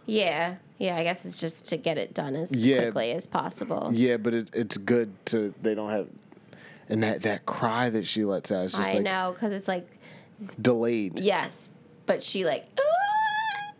[0.06, 0.56] Yeah.
[0.78, 2.84] Yeah, I guess it's just to get it done as Yeah.
[2.84, 3.90] quickly as possible.
[3.94, 6.08] Yeah, but it, it's good to they don't have
[6.90, 9.68] and that that cry that she lets out is just I like know, because it's
[9.68, 9.88] like,
[10.62, 11.20] delayed.
[11.20, 11.70] yes,
[12.06, 13.74] but she like, "Ah!"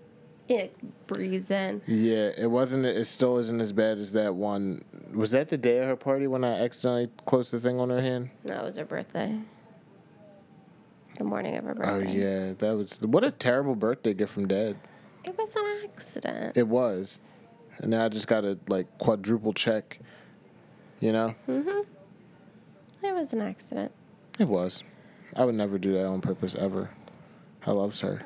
[0.48, 0.76] it
[1.08, 1.82] breathes in.
[1.88, 2.86] Yeah, it wasn't.
[2.86, 4.84] It still isn't as bad as that one.
[5.14, 8.02] Was that the day of her party when I accidentally closed the thing on her
[8.02, 8.30] hand?
[8.44, 9.40] No, it was her birthday.
[11.18, 12.08] The morning of her birthday.
[12.08, 14.78] Oh yeah, that was what a terrible birthday gift from dad.
[15.24, 16.56] It was an accident.
[16.56, 17.22] It was,
[17.80, 20.00] and now I just got to like quadruple check.
[21.02, 21.36] You know,
[23.04, 23.92] It was an accident.
[24.40, 24.84] it was.
[25.36, 26.90] I would never do that on purpose ever.
[27.66, 28.24] I loves her.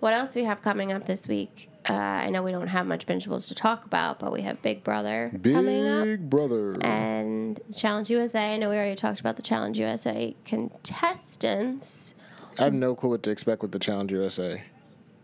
[0.00, 1.70] What else we have coming up this week?
[1.88, 4.84] Uh, I know we don't have much bingeables to talk about, but we have Big
[4.84, 6.04] Brother coming up.
[6.04, 6.76] Big brother.
[6.82, 8.54] And Challenge USA.
[8.54, 12.14] I know we already talked about the Challenge USA contestants.
[12.58, 14.62] I have no clue what to expect with the Challenge USA.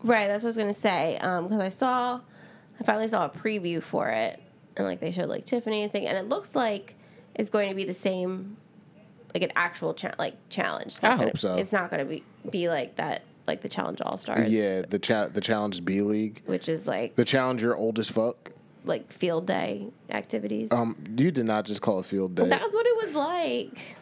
[0.03, 1.17] Right, that's what I was gonna say.
[1.17, 2.19] Um, because I saw,
[2.79, 4.41] I finally saw a preview for it,
[4.75, 6.95] and like they showed like Tiffany and thing, and it looks like
[7.35, 8.57] it's going to be the same,
[9.33, 10.87] like an actual cha- like challenge.
[10.87, 11.55] It's I gonna- hope so.
[11.55, 14.51] It's not gonna be be like that, like the Challenge All Stars.
[14.51, 18.09] Yeah, the cha- the Challenge B League, Which is like the Challenge you're old as
[18.09, 18.51] fuck.
[18.83, 20.69] like field day activities.
[20.71, 22.47] Um, you did not just call it field day.
[22.49, 23.95] That's what it was like.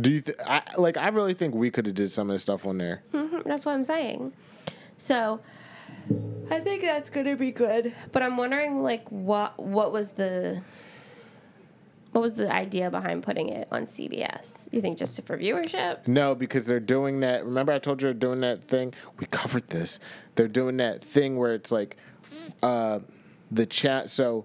[0.00, 0.20] Do you?
[0.22, 0.96] Th- I like.
[0.96, 3.02] I really think we could have did some of this stuff on there.
[3.12, 4.32] Mhm, That's what I'm saying.
[4.96, 5.40] So
[6.50, 7.94] I think that's gonna be good.
[8.12, 10.62] But I'm wondering like what what was the
[12.12, 14.68] what was the idea behind putting it on CBS?
[14.70, 16.06] You think just for viewership?
[16.06, 17.44] No, because they're doing that.
[17.44, 18.94] Remember, I told you they're doing that thing.
[19.18, 19.98] We covered this.
[20.34, 21.96] They're doing that thing where it's like,
[22.62, 23.00] uh,
[23.50, 24.10] the chat.
[24.10, 24.44] So,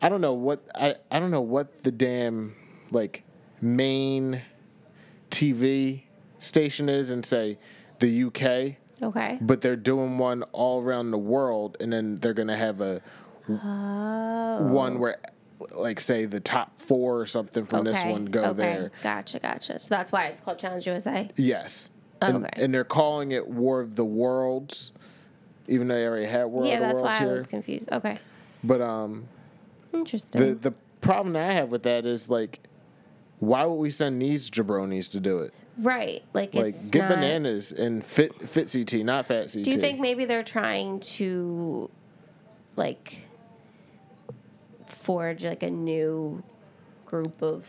[0.00, 2.54] I don't know what I I don't know what the damn
[2.90, 3.22] like
[3.60, 4.42] main
[5.30, 6.02] TV
[6.38, 7.58] station is and say
[8.00, 9.38] the UK, Okay.
[9.40, 13.00] but they're doing one all around the world, and then they're gonna have a
[13.48, 14.72] Oh.
[14.72, 15.16] one where,
[15.72, 18.56] like, say the top four or something from this one go okay.
[18.56, 18.92] there.
[19.02, 19.78] Gotcha, gotcha.
[19.78, 21.28] So that's why it's called Challenge USA.
[21.36, 21.90] Yes.
[22.20, 22.62] And, Okay.
[22.62, 24.92] and they're calling it War of the Worlds,
[25.68, 27.00] even though they already had War yeah, of the Worlds.
[27.02, 27.92] Yeah, that's Worlds why I was confused.
[27.92, 28.16] Okay.
[28.64, 29.26] But um,
[29.92, 30.40] Interesting.
[30.40, 32.60] the the problem that I have with that is like,
[33.40, 35.52] why would we send these jabronis to do it?
[35.78, 36.22] right.
[36.32, 39.64] Like, Like, it's get not, bananas and fit fit CT, not fat CT.
[39.64, 41.90] Do you think maybe they're trying to
[42.76, 43.26] like
[45.02, 46.42] forge like a new
[47.06, 47.66] group of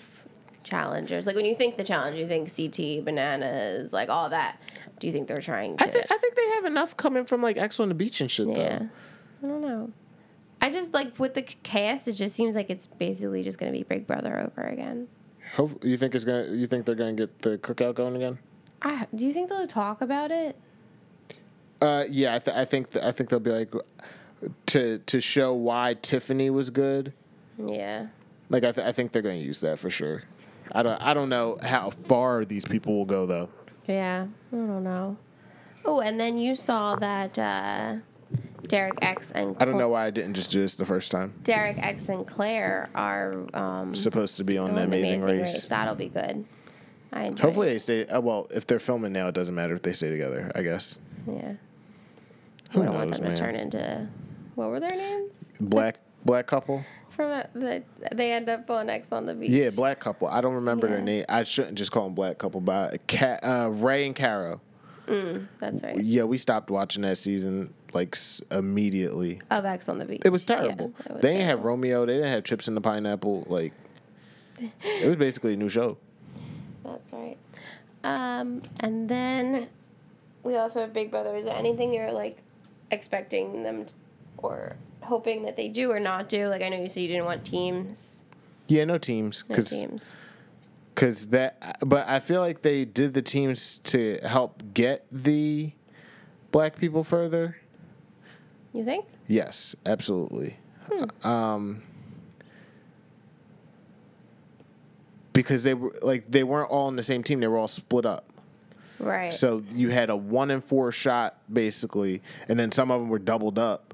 [0.63, 1.25] challengers?
[1.27, 4.59] Like when you think the challenge, you think CT, bananas, like all that.
[4.99, 7.41] Do you think they're trying to I, th- I think they have enough coming from
[7.41, 8.79] like Ex on the beach and shit Yeah.
[8.79, 8.89] though.
[9.43, 9.91] I don't know.
[10.61, 13.83] I just like with the cast, it just seems like it's basically just gonna be
[13.83, 15.09] Big Brother over again.
[15.55, 16.45] Hope you think it's gonna.
[16.45, 18.39] You think they're gonna get the cookout going again?
[18.81, 20.55] I, do you think they'll talk about it?
[21.81, 23.73] Uh, yeah, I, th- I think th- I think they'll be like
[24.67, 27.11] to to show why Tiffany was good.
[27.57, 28.07] Yeah.
[28.49, 30.23] Like I, th- I think they're going to use that for sure.
[30.71, 33.49] I don't I don't know how far these people will go though.
[33.87, 35.17] Yeah, I don't know.
[35.85, 37.95] Oh, and then you saw that uh,
[38.67, 41.33] Derek X and I don't know why I didn't just do this the first time.
[41.43, 45.65] Derek X and Claire are um, Supposed to be on the the Amazing, Race.
[45.67, 46.45] That'll be good.
[47.11, 47.43] I enjoy.
[47.43, 47.73] Hopefully it.
[47.73, 48.05] they stay.
[48.05, 50.51] Uh, well, if they're filming now, it doesn't matter if they stay together.
[50.55, 50.97] I guess.
[51.27, 51.53] yeah.
[52.71, 53.35] Who we don't want them man?
[53.35, 54.07] to turn into
[54.55, 56.83] what were their names Black black couple.
[57.15, 59.51] From the they end up on Ex on the beach.
[59.51, 60.27] Yeah, black couple.
[60.27, 61.25] I don't remember their name.
[61.29, 62.59] I shouldn't just call them black couple.
[62.59, 64.61] But Ca uh, Ray and Caro.
[65.59, 66.01] that's right.
[66.03, 68.15] Yeah, we stopped watching that season like
[68.49, 69.41] immediately.
[69.51, 70.21] Of Ex on the beach.
[70.25, 70.93] It was Yeah, terrible.
[71.05, 71.63] it was they didn't have.
[71.63, 72.05] Romeo.
[72.05, 73.45] They didn't have Chips in the Pineapple.
[73.47, 73.73] Like,
[74.59, 75.97] it was basically a new show.
[76.83, 77.37] That's right.
[78.03, 79.67] Um, and then
[80.43, 81.35] we also have Big Brother.
[81.35, 82.39] Is there anything you're like
[82.91, 83.93] expecting them t
[84.37, 86.47] or hoping that they do or not do?
[86.47, 88.23] Like I know you said you didn't want teams.
[88.67, 90.11] Yeah, no teams, No because teams.
[90.95, 91.77] because that.
[91.81, 95.71] But I feel like they did the teams to help get the
[96.51, 97.57] black people further.
[98.73, 99.05] You think?
[99.27, 100.57] Yes, absolutely.
[100.91, 101.27] Hmm.
[101.27, 101.81] Um,
[105.33, 108.05] because they were like they weren't all in the same team; they were all split
[108.05, 108.25] up.
[108.99, 109.33] Right.
[109.33, 113.19] So you had a one in four shot basically, and then some of them were
[113.19, 113.92] doubled up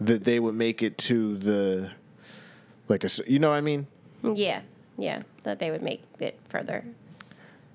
[0.00, 1.90] that they would make it to the
[2.88, 3.86] like a you know what I mean.
[4.22, 4.62] yeah.
[4.98, 5.22] Yeah.
[5.42, 6.84] That they would make it further.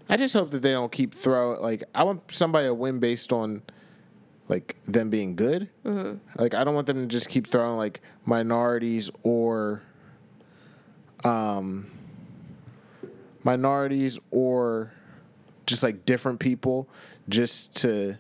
[0.10, 3.32] I just hope that they don't keep throwing like I want somebody to win based
[3.32, 3.62] on
[4.50, 5.70] like them being good.
[5.86, 6.18] Mm-hmm.
[6.40, 9.82] Like I don't want them to just keep throwing like minorities or
[11.24, 11.90] um
[13.44, 14.92] minorities or
[15.66, 16.90] just like different people
[17.30, 18.18] just to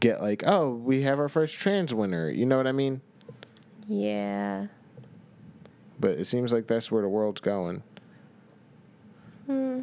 [0.00, 2.28] get like oh we have our first trans winner.
[2.28, 3.00] You know what I mean?
[3.88, 4.66] Yeah.
[5.98, 7.82] But it seems like that's where the world's going.
[9.46, 9.80] Hmm.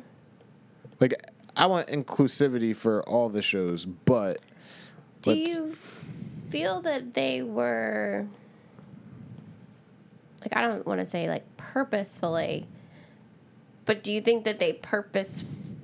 [1.02, 1.14] Like
[1.58, 4.40] I want inclusivity for all the shows, but
[5.24, 5.76] Do you
[6.50, 8.28] feel that they were
[10.42, 12.68] like I don't want to say like purposefully,
[13.86, 15.44] but do you think that they purpose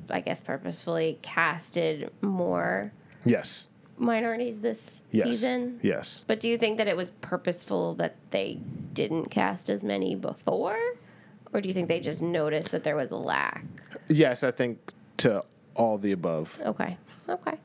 [0.09, 2.93] I guess purposefully casted more
[3.25, 3.67] yes,
[4.01, 5.79] minorities this yes, season?
[5.81, 6.25] yes.
[6.27, 8.59] But do you think that it was purposeful that they
[8.93, 10.79] didn't cast as many before?
[11.53, 13.63] Or do you think they just noticed that there was a lack?
[14.09, 14.79] Yes, I think
[15.17, 15.43] to
[15.75, 16.59] all the above.
[16.65, 16.97] Okay.
[17.29, 17.57] Okay.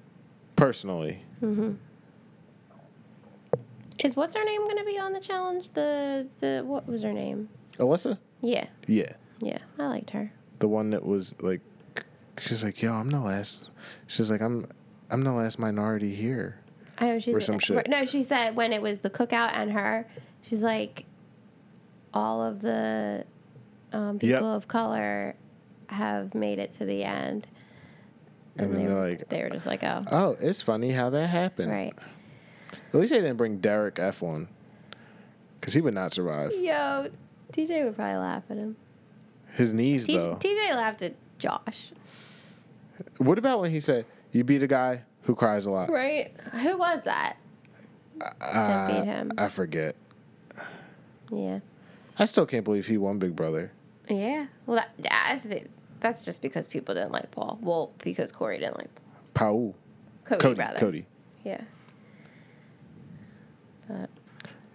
[0.57, 1.72] Personally, mm-hmm.
[4.01, 5.70] Is what's her name going to be on the challenge?
[5.70, 7.49] The the what was her name?
[7.79, 8.66] Alyssa, Yeah.
[8.87, 10.33] yeah, Yeah, I liked her.
[10.61, 11.61] the one that was like,
[12.38, 13.68] she's like, yo, I'm the last.
[14.07, 14.66] She's like, I'm,
[15.11, 16.59] I'm the last minority here.
[16.99, 17.88] I know she's Or some shit.
[17.88, 20.07] No, she said when it was the cookout and her,
[20.42, 21.05] she's like,
[22.14, 23.25] all of the
[23.92, 24.57] um, people Yep.
[24.57, 25.35] of color
[25.88, 27.47] have made it to the end,
[28.57, 31.11] And then they, they're were, like, they were just like, oh, oh, it's funny how
[31.11, 31.71] that happened.
[31.71, 31.95] right.
[32.73, 34.49] At least they didn't bring Derek F on,
[35.61, 36.53] because he would not survive.
[36.53, 37.09] Yo,
[37.53, 38.77] TJ would probably laugh at him.
[39.55, 40.37] His knees T- though.
[40.37, 41.92] TJ laughed at Josh,
[43.19, 45.90] what about when he said, "You beat a guy who cries a lot"?
[45.90, 46.33] right?
[46.62, 47.37] Who was that?
[48.40, 49.33] Uh, beat him.
[49.37, 49.96] I forget.
[51.31, 51.61] Yeah.
[52.18, 53.72] I still can't believe he won Big Brother.
[54.09, 54.46] Yeah.
[54.64, 55.68] Well, that, I think
[56.01, 57.59] that's just because people didn't like Paul.
[57.61, 58.90] Well, because Corey didn't like
[59.35, 59.75] Paul.
[60.25, 60.59] Cody, Cody.
[60.59, 60.79] rather.
[60.79, 61.07] Cody.
[61.44, 61.61] Yeah.
[63.88, 64.11] But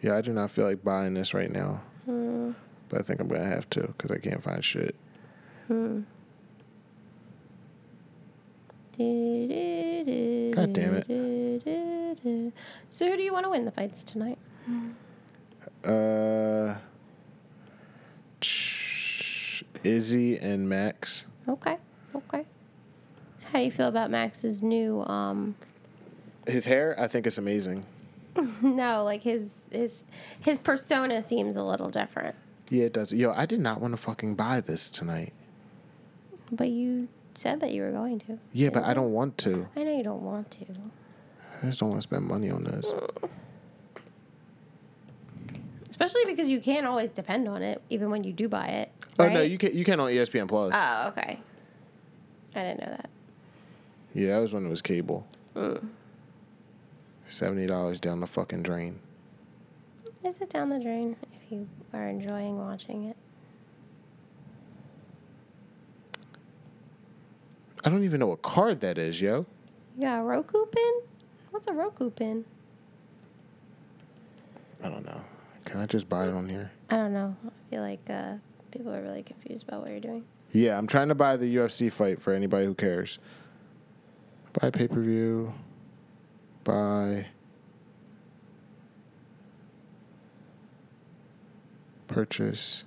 [0.02, 1.82] Yeah, I do not feel like buying this right now.
[2.06, 2.52] Hmm.
[2.90, 4.96] But I think I'm gonna have to because I can't find shit.
[10.56, 12.54] God damn it.
[12.90, 14.38] So who do you want to win the fights tonight?
[15.84, 16.76] Uh,
[19.84, 21.26] Izzy and Max.
[21.48, 21.78] Okay.
[22.16, 22.46] Okay.
[23.44, 25.56] How do you feel about Max's new um
[26.48, 27.86] His hair, I think, is amazing.
[28.62, 30.04] no, like his his
[30.42, 32.36] his persona seems a little different.
[32.70, 33.14] Yeah, it does.
[33.14, 35.34] Yo, I did not want to fucking buy this tonight.
[36.52, 37.08] But you
[37.42, 38.38] said that you were going to.
[38.54, 39.68] Yeah, but I don't want to.
[39.76, 40.66] I know you don't want to.
[41.62, 42.94] I just don't want to spend money on this.
[45.90, 48.92] Especially because you can't always depend on it, even when you do buy it.
[49.20, 50.74] Oh no, you can you can on ESPN Plus.
[50.76, 51.40] Oh, okay.
[52.56, 53.10] I didn't know that.
[54.14, 55.28] yeah, that was when it was cable.
[55.56, 55.90] Mm.
[57.28, 59.00] Seventy dollars down the fucking drain.
[60.24, 63.18] Is it down the drain if you are enjoying watching it?
[67.84, 69.46] I don't even know what card that is, yo.
[69.98, 70.94] You got a Roku pin?
[71.50, 72.46] What's a Roku pin?
[74.84, 75.22] I don't know.
[75.66, 76.72] Can I just buy it on here?
[76.90, 77.36] I don't know.
[77.46, 78.34] I feel like uh,
[78.72, 80.26] people are really confused about what you're doing.
[80.52, 83.20] Yeah, I'm trying to buy the UFC fight for anybody who cares.
[84.60, 85.54] Buy pay per view.
[86.64, 87.28] Buy.
[92.08, 92.84] Purchase.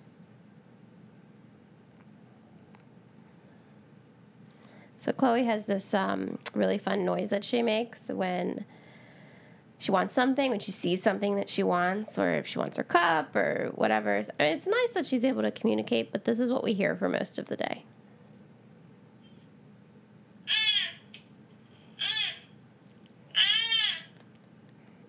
[5.05, 8.65] So Chloe has this um, really fun noise that she makes when
[9.77, 12.85] she wants something, when she sees something that she wants, or if she wants her
[12.85, 14.23] cup or whatever.
[14.41, 16.97] I mean, it's nice that she's able to communicate, but this is what we hear
[16.97, 17.85] for most of the day.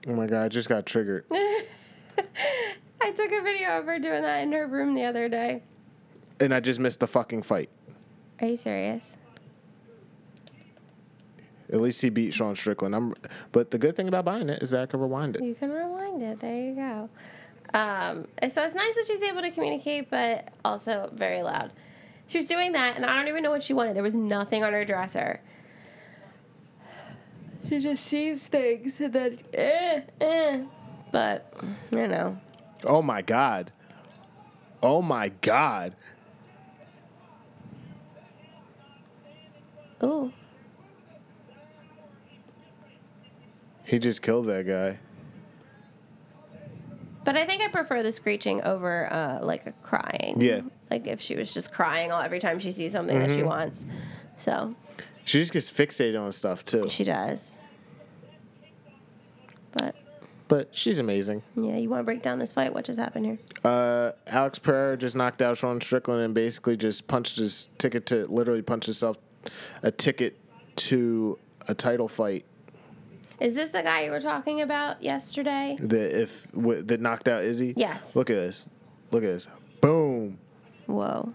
[0.07, 1.23] Oh my god, I just got triggered.
[1.31, 5.63] I took a video of her doing that in her room the other day.
[6.41, 7.69] and I just missed the fucking fight.
[8.41, 9.15] Are you serious?
[11.71, 12.95] At least he beat Sean Strickland.
[12.95, 13.15] I'm,
[13.51, 15.43] but the good thing about buying it is that I can rewind it.
[15.43, 16.39] You can rewind it.
[16.39, 17.09] There you go.
[17.73, 21.71] Um, so it's nice that she's able to communicate, but also very loud.
[22.27, 23.95] She was doing that, and I don't even know what she wanted.
[23.95, 25.41] There was nothing on her dresser.
[27.67, 30.63] She just sees things and then, eh, eh.
[31.11, 31.51] But,
[31.91, 32.39] you know.
[32.83, 33.71] Oh my god.
[34.83, 35.95] Oh my god.
[40.03, 40.31] Ooh.
[43.85, 44.99] He just killed that guy.
[47.23, 50.35] But I think I prefer the screeching over uh, like a crying.
[50.39, 50.61] Yeah.
[50.91, 53.47] Like if she was just crying all every time she sees something that she Mm-hmm.
[53.47, 53.85] wants.
[54.37, 54.75] So
[55.23, 56.87] She just gets fixated on stuff too.
[56.89, 57.57] she does.
[59.71, 59.95] But
[60.47, 61.41] But she's amazing.
[61.55, 62.73] yeah, you want to break down this fight?
[62.73, 63.39] What just happened here?
[63.63, 68.25] Uh, Alex Pereira just knocked out Sean Strickland and basically just punched his ticket to
[68.25, 69.17] literally punched himself
[69.81, 70.37] a ticket
[70.75, 72.45] to a title fight
[73.39, 75.75] Is this the guy you were talking about yesterday?
[75.81, 77.73] that if w- that knocked out Izzy.
[77.75, 78.15] Yes.
[78.15, 78.69] Look at this.
[79.11, 79.47] Look at this.
[79.81, 80.39] Boom.
[80.85, 81.33] Whoa.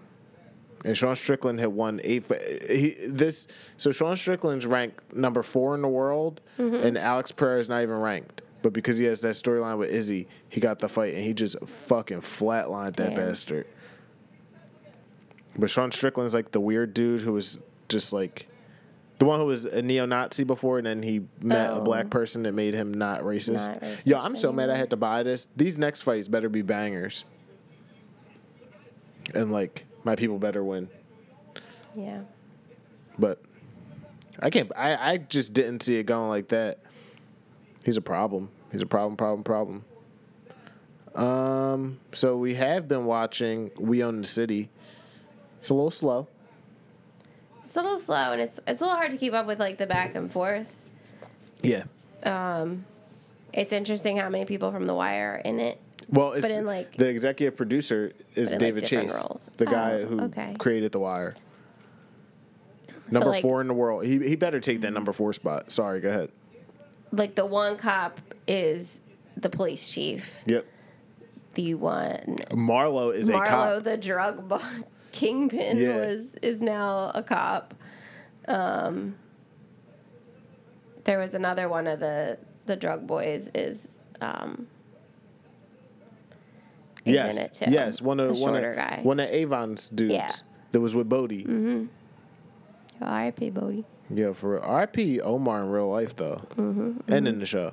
[0.85, 2.25] And Sean Strickland had won eight.
[2.71, 6.87] He, this so Sean Strickland's ranked number four in the world, Mm-hmm.
[6.87, 8.43] and Alex Pereira is not even ranked.
[8.63, 11.57] But because he has that storyline with Izzy, he got the fight, and he just
[11.67, 13.67] fucking flatlined that bastard.
[15.59, 18.47] But Sean Strickland's like the weird dude who was just like
[19.21, 21.83] the one who was a neo-Nazi before, and then he met a Oh.
[21.83, 23.69] black person that made him not racist.
[23.69, 25.47] Not racist Yo, I'm so mad I had to buy this.
[25.55, 27.27] These next fights better be bangers,
[29.35, 30.89] and like my people better win.
[31.95, 32.23] Yeah.
[33.19, 33.43] But
[34.39, 34.73] I can't.
[34.75, 36.79] I, I just didn't see it going like that.
[37.85, 38.49] He's a problem.
[38.73, 39.17] He's a problem.
[39.19, 39.45] Problem.
[39.45, 39.85] Problem.
[41.15, 42.01] Um.
[42.13, 44.71] So we have been watching We Own the City.
[45.59, 46.27] It's a little slow.
[47.71, 49.79] It's a little slow and it's it's a little hard to keep up with like
[49.79, 50.75] the back and forth.
[51.63, 51.85] Yeah.
[52.25, 52.85] Um,
[53.53, 55.81] It's interesting how many people from The Wire are in it.
[56.09, 59.51] Well, it's in, like- the executive producer is like, David different Chase, roles.
[59.57, 60.57] the Oh, guy who okay.
[60.59, 61.37] created The Wire.
[63.09, 64.05] Number like- four in the world.
[64.05, 65.71] He he better take that number four spot.
[65.71, 66.01] Sorry.
[66.01, 66.31] Go ahead.
[67.13, 68.99] Like the one cop is
[69.37, 70.35] the police chief.
[70.47, 70.67] Yep.
[71.55, 73.85] The one Marlo is a Marlo, cop.
[73.85, 74.59] the drug bu-
[75.13, 75.97] kingpin, Yeah.
[75.97, 77.75] was is now a cop.
[78.49, 79.17] Um,
[81.05, 83.89] there was another one of the the drug boys is
[84.21, 84.67] um,
[87.05, 87.37] is yes.
[87.39, 87.65] in it too.
[87.71, 88.03] Yes.
[88.03, 89.01] One of the one shorter of guy.
[89.03, 90.29] one of Avon's dudes Yeah.
[90.29, 90.47] Mm-hmm.
[90.73, 91.89] that was with Bodie.
[93.03, 93.51] R.I.P.
[93.51, 93.85] Bodie.
[94.13, 94.63] Yeah, for real.
[94.63, 95.21] R.I.P.
[95.23, 97.73] Omar in real life though, Mm-hmm, and in the show.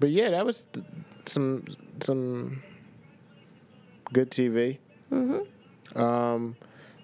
[0.00, 0.86] But yeah, that was th-
[1.26, 1.64] some
[2.00, 2.62] some
[4.12, 4.78] good TV.
[5.10, 6.00] Mm-hmm.
[6.00, 6.56] Um,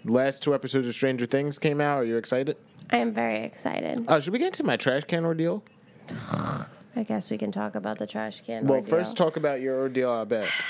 [0.05, 1.99] last two episodes of Stranger Things came out.
[1.99, 2.57] Are you excited?
[2.91, 4.05] I am very excited.
[4.09, 5.63] Uh, should we get into my trash can ordeal?
[6.11, 8.67] I guess we can talk about the trash can.
[8.67, 8.91] Well, ordeal.
[8.91, 10.49] first talk about your ordeal out back.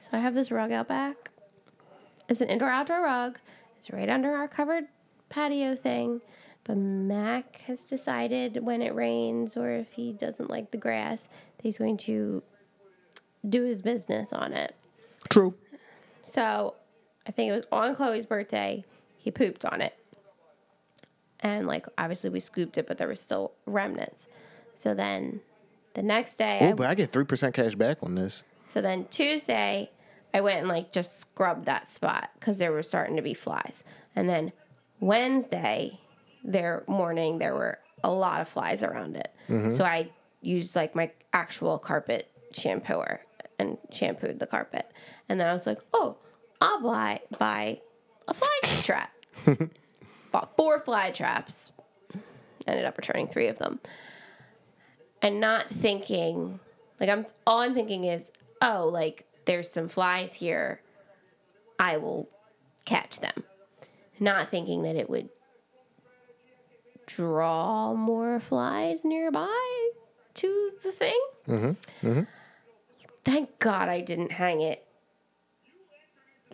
[0.00, 1.30] So I have this rug out back.
[2.28, 3.38] It's an indoor outdoor rug.
[3.78, 4.84] It's right under our covered
[5.30, 6.20] patio thing.
[6.64, 11.62] But Mac has decided when it rains or if he doesn't like the grass, that
[11.62, 12.42] he's going to
[13.48, 14.74] do his business on it.
[15.28, 15.54] True.
[16.22, 16.74] So
[17.26, 18.84] I think it was on Chloe's birthday,
[19.18, 19.94] he pooped on it.
[21.40, 24.28] And like obviously we scooped it, but there were still remnants.
[24.76, 25.40] So then
[25.94, 28.44] the next day I Oh, but I get three percent cash back on this.
[28.68, 29.90] So then Tuesday,
[30.32, 33.84] I went and like just scrubbed that spot because there were starting to be flies.
[34.16, 34.52] And then
[35.00, 36.00] Wednesday,
[36.44, 39.32] their morning, there were a lot of flies around it.
[39.48, 39.70] Mm-hmm.
[39.70, 40.08] So I
[40.40, 43.18] used like my actual carpet shampooer
[43.62, 44.90] and shampooed the carpet.
[45.28, 46.18] And then I was like, oh,
[46.60, 47.80] I'll buy buy
[48.28, 48.48] a fly
[48.82, 49.12] trap.
[50.30, 51.72] Bought four fly traps.
[52.66, 53.80] Ended up returning three of them
[55.22, 56.58] and not thinking
[57.00, 60.82] like I'm all I'm thinking is, oh, like there's some flies here.
[61.78, 62.28] I will
[62.84, 63.44] catch them.
[64.20, 65.30] Not thinking that it would
[67.06, 69.90] draw more flies nearby
[70.34, 71.20] to the thing.
[71.48, 72.20] Mm-hmm.
[73.24, 74.84] Thank God I didn't hang it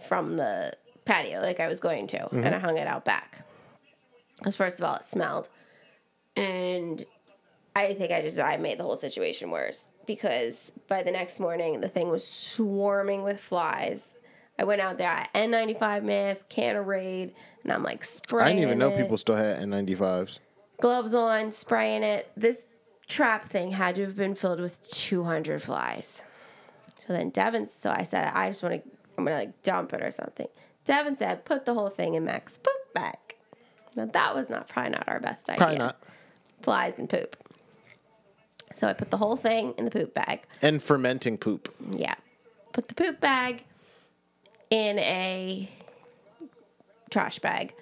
[0.06, 2.54] from the patio like I was going to, and mm-hmm.
[2.54, 3.46] I hung it out back.
[4.36, 5.48] Because first of all, it smelled,
[6.36, 7.04] and
[7.74, 11.80] I think I just I made the whole situation worse because by the next morning
[11.80, 14.14] the thing was swarming with flies.
[14.58, 18.46] I went out there, I had N95 mask, can of Raid, and I'm like spraying.
[18.46, 19.00] I didn't even know it.
[19.00, 20.40] people still had N95s.
[20.80, 22.30] gloves on, spraying it.
[22.36, 22.64] This
[23.06, 26.22] trap thing had to have been filled with 200 flies.
[26.98, 30.02] So then Devin, so I said, I just want to, I'm gonna like dump it
[30.02, 30.48] or something.
[30.84, 33.18] Devin said, put the whole thing in Mac's poop bag.
[33.94, 35.58] Now that was not probably not our best idea.
[35.58, 36.02] Probably not.
[36.62, 37.36] Flies and poop.
[38.74, 40.40] So I put the whole thing in the poop bag.
[40.62, 41.74] And fermenting poop.
[41.90, 42.14] Yeah.
[42.72, 43.64] Put the poop bag
[44.70, 45.68] in a
[47.10, 47.74] trash bag.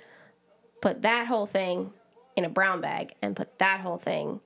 [0.80, 1.92] Put that whole thing
[2.36, 4.40] in a brown bag and put that whole thing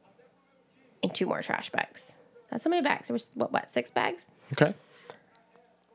[1.02, 2.12] in two more trash bags.
[2.50, 3.08] That's how many bags?
[3.08, 4.26] There was what, what, six bags?
[4.52, 4.74] Okay.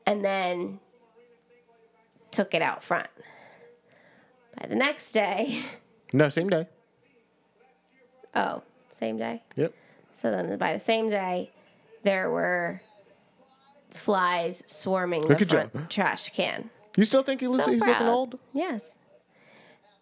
[0.06, 0.78] And then
[2.30, 3.08] took it out front.
[4.60, 5.62] By the next day,
[6.12, 6.66] No, same day.
[8.34, 8.62] oh,
[8.98, 9.42] same day.
[9.56, 9.74] Yep.
[10.14, 11.50] So then by the same day,
[12.04, 12.80] there were
[13.92, 15.68] flies swarming Look the at you.
[15.70, 16.70] front trash can.
[16.96, 18.38] You still think he looks, So he's looking old?
[18.54, 18.94] Yes.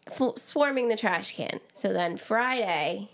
[0.07, 1.59] F- swarming the trash can.
[1.73, 3.11] So then Friday,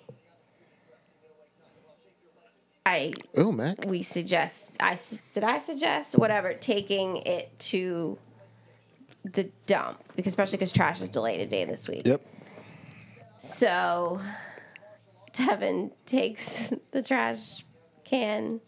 [2.87, 3.85] I Oh, Mac.
[3.87, 4.97] we suggest I
[5.33, 8.19] did I suggest whatever taking it to
[9.25, 12.07] the dump because especially because trash is delayed a day this week.
[12.07, 12.23] Yep.
[13.39, 14.21] So
[15.33, 17.65] Devin takes the trash
[18.05, 18.61] can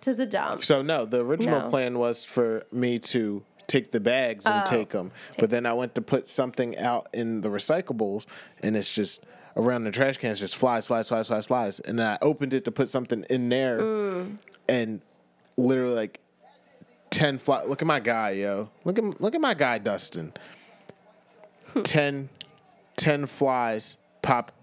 [0.00, 0.64] to the dump.
[0.64, 1.68] So no, the original No.
[1.70, 4.70] plan was for me to take the bags and Oh.
[4.70, 8.26] take them, but then I went to put something out in the recyclables,
[8.62, 9.24] and it's just
[9.56, 12.70] around the trash cans, just flies, flies, flies, flies, flies, and I opened it to
[12.72, 14.38] put something in there, Mm.
[14.68, 15.00] and
[15.56, 16.20] literally like
[17.10, 17.62] ten fly.
[17.64, 18.70] Look at my guy, yo.
[18.84, 20.32] Look at look at my guy, Dustin.
[21.84, 22.28] ten,
[22.96, 24.54] 10 flies popped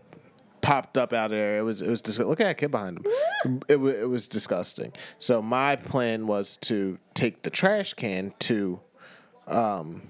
[0.62, 1.58] popped up out of there.
[1.58, 3.00] It was it was dis- look at that kid behind
[3.46, 3.62] him.
[3.68, 4.94] it was it was disgusting.
[5.18, 8.80] So my plan was to take the trash can to
[9.48, 10.04] um,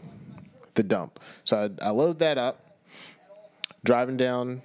[0.74, 1.20] the dump.
[1.46, 2.78] So I, I load that up,
[3.84, 4.62] driving down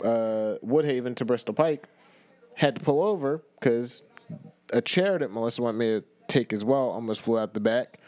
[0.00, 1.88] uh, Woodhaven to Bristol Pike.
[2.54, 4.04] Had to pull over because
[4.72, 7.98] a chair that Melissa wanted me to take as well almost flew out the back.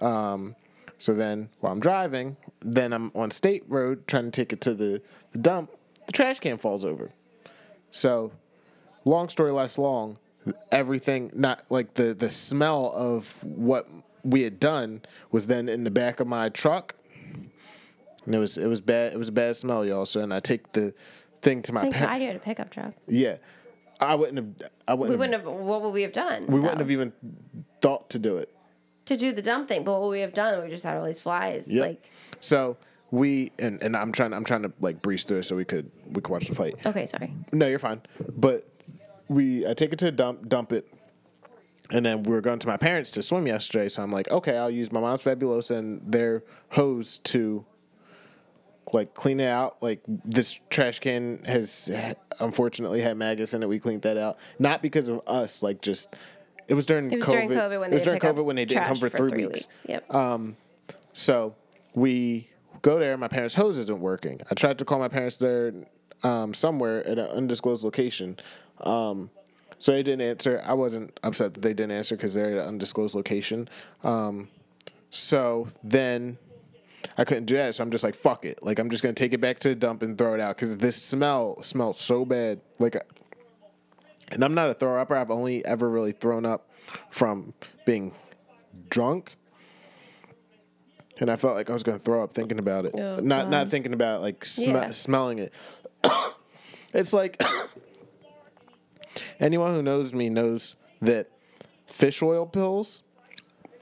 [0.00, 0.56] Um,
[0.98, 4.74] so then while I'm driving, then I'm on State Road trying to take it to
[4.74, 5.02] the,
[5.32, 5.70] the dump.
[6.06, 7.10] The trash can falls over.
[7.90, 8.32] So,
[9.04, 10.18] long story less long,
[10.70, 13.88] everything not like the the smell of what
[14.22, 16.94] we had done was then in the back of my truck.
[18.26, 19.12] And it was it was bad.
[19.12, 20.06] It was a bad smell, y'all.
[20.06, 20.94] So then I take the
[21.42, 22.12] thing to my Thank parents.
[22.14, 22.94] God you had a pickup truck.
[23.06, 23.36] Yeah,
[24.00, 24.70] I wouldn't have.
[24.88, 25.10] I wouldn't.
[25.10, 25.52] We wouldn't have.
[25.52, 26.46] What would we have done?
[26.46, 27.12] we wouldn't have even
[27.80, 28.54] thought to do it.
[29.06, 29.84] to do the dump thing.
[29.84, 30.62] But what would we have done?
[30.62, 31.66] We just had all these flies.
[31.68, 31.86] Yep.
[31.86, 32.10] Like,
[32.40, 32.76] So
[33.10, 35.90] we and and I'm trying I'm trying to like breeze through it so we could
[36.06, 36.74] we could watch the fight.
[36.86, 37.32] okay, sorry.
[37.52, 38.02] No, you're fine.
[38.36, 38.68] But
[39.28, 40.86] we I take it to the dump, dump it,
[41.90, 43.88] and then we were going to my parents to swim yesterday.
[43.88, 47.64] So I'm like, okay, I'll use my mom's Fabulosa and their hose to
[48.92, 49.82] like clean it out.
[49.82, 51.90] Like this trash can has
[52.40, 53.68] unfortunately had maggots in it.
[53.68, 55.62] We cleaned that out, not because of us.
[55.62, 56.16] Like just
[56.68, 57.30] it was during It was COVID.
[57.30, 59.46] during COVID when it was they during COVID when they didn't come trash for three,
[59.46, 59.84] weeks.
[59.88, 60.12] Yep.
[61.12, 61.54] So
[61.94, 62.48] we
[62.82, 63.16] go there.
[63.16, 64.40] My parents' hose isn't working.
[64.50, 65.72] I tried to call my parents there
[66.22, 68.38] um, somewhere at an undisclosed location.
[68.82, 69.30] Um,
[69.78, 70.62] so they didn't answer.
[70.64, 73.68] I wasn't upset that they didn't answer because they're at an undisclosed location.
[74.04, 74.48] Um,
[75.10, 76.38] so then
[77.16, 77.74] I couldn't do that.
[77.74, 78.62] So I'm just like, fuck it.
[78.62, 80.78] Like I'm just gonna take it back to the dump and throw it out because
[80.78, 82.60] this smell smelled so bad.
[82.78, 82.96] Like,
[84.28, 85.16] and I'm not a thrower upper.
[85.16, 86.70] I've only ever really thrown up
[87.10, 87.54] from
[87.86, 88.12] being
[88.88, 89.36] drunk
[91.18, 92.94] and I felt like I was gonna throw up thinking about it.
[92.94, 94.90] Oh, not not thinking about it, like sm- Yeah.
[94.90, 95.52] smelling it.
[96.94, 97.40] it's like
[99.40, 101.30] anyone who knows me knows that
[101.86, 103.02] fish oil pills.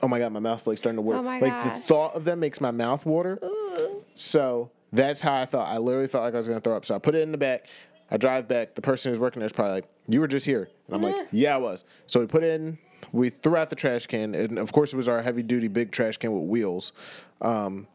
[0.03, 1.18] Oh my god, my mouth's like starting to water.
[1.18, 3.38] Oh my like the thought of them makes my mouth water.
[3.44, 4.05] Ooh.
[4.14, 5.66] So that's how I felt.
[5.68, 6.84] I literally felt like I was gonna throw up.
[6.84, 7.66] So I put it in the back.
[8.11, 8.74] I drive back.
[8.74, 11.28] The person who's working there is probably like, "You were just here," and I'm like,
[11.30, 12.78] "Yeah, I was." So we put in.
[13.12, 15.90] We threw out the trash can, and of course it was our heavy duty big
[15.92, 16.92] trash can with wheels.
[17.40, 17.86] Um,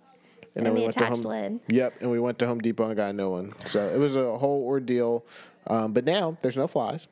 [0.56, 1.22] and, And we the went to Home.
[1.22, 1.60] lid.
[1.68, 3.54] Yep, and we went to Home Depot and got a new one.
[3.66, 5.26] So it was a whole ordeal.
[5.68, 7.08] Um, but now there's no flies.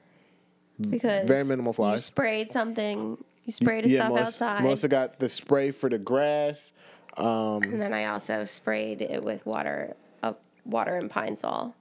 [0.80, 2.00] Because Very minimal flies.
[2.00, 3.24] You sprayed something.
[3.46, 4.64] You sprayed the stuff Melissa, outside.
[4.64, 6.72] Melissa got the spray for the grass.
[7.18, 10.34] and then I also sprayed it with water, uh,
[10.66, 11.76] water and Pine-Sol.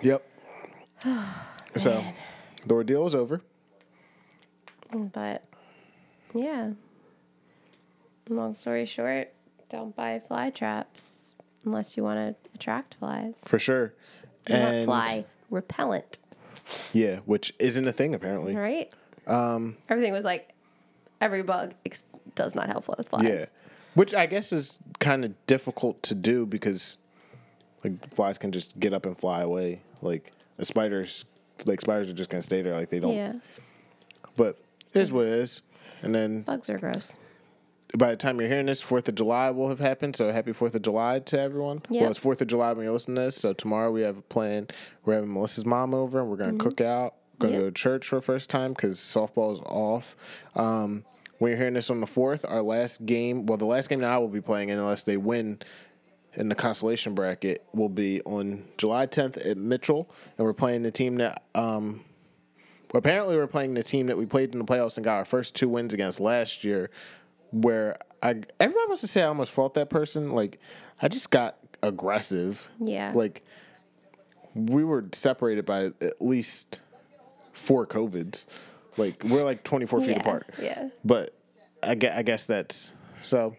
[0.00, 0.26] Yep.
[1.76, 2.04] so
[2.66, 3.42] the ordeal was over.
[4.92, 5.44] But
[6.34, 6.72] yeah.
[8.28, 9.32] Long story short,
[9.68, 11.34] don't buy fly traps
[11.64, 13.42] unless you want to attract flies.
[13.46, 13.94] For sure.
[14.48, 16.18] You're not fly repellent,
[16.92, 18.54] Yeah, which isn't a thing apparently.
[18.56, 18.92] right?
[19.26, 20.54] Um, Everything was like
[21.20, 22.04] every bug ex-
[22.34, 23.24] does not help with flies.
[23.24, 23.44] Yeah,
[23.94, 26.98] which I guess is kind of difficult to do because
[27.82, 29.80] like flies can just get up and fly away.
[30.02, 31.24] Like the spiders,
[31.64, 32.74] like spiders are just gonna stay there.
[32.74, 33.14] Like they don't.
[33.14, 33.34] Yeah.
[34.36, 34.58] But
[34.92, 35.62] it is what it is.
[36.02, 37.16] And then Bugs are gross.
[37.96, 40.16] by the time you're hearing this, Fourth of July will have happened.
[40.16, 41.82] So happy Fourth of July to everyone.
[41.88, 42.00] Yep.
[42.00, 43.36] Well, it's Fourth of July when you're listening to this.
[43.36, 44.68] So tomorrow we have a plan.
[45.04, 46.68] We're having Melissa's mom over, and we're gonna mm-hmm.
[46.68, 47.14] cook out.
[47.38, 47.60] Gonna Yep.
[47.60, 50.16] go to church for the first time because softball is off.
[50.54, 51.04] Um,
[51.38, 53.44] when you're hearing this on the fourth, our last game.
[53.46, 55.58] Well, the last game that I will be playing, in, unless they win
[56.34, 60.08] in the consolation bracket, will be on July 10th at Mitchell,
[60.38, 61.42] and we're playing the team that.
[61.54, 62.04] Um,
[62.92, 65.24] well, apparently, we're playing the team that we played in the playoffs and got our
[65.26, 66.88] first two wins against last year,
[67.50, 68.30] where I
[68.60, 70.30] everybody wants to say I almost fought that person.
[70.32, 70.58] Like
[71.02, 72.70] I just got aggressive.
[72.80, 73.12] Yeah.
[73.14, 73.44] Like
[74.54, 76.80] we were separated by at least
[77.56, 78.46] four covids.
[78.96, 80.20] Like we're like twenty four feet yeah.
[80.20, 80.46] apart.
[80.60, 80.88] Yeah.
[81.04, 81.34] But
[81.82, 83.56] I guess, I guess that's so.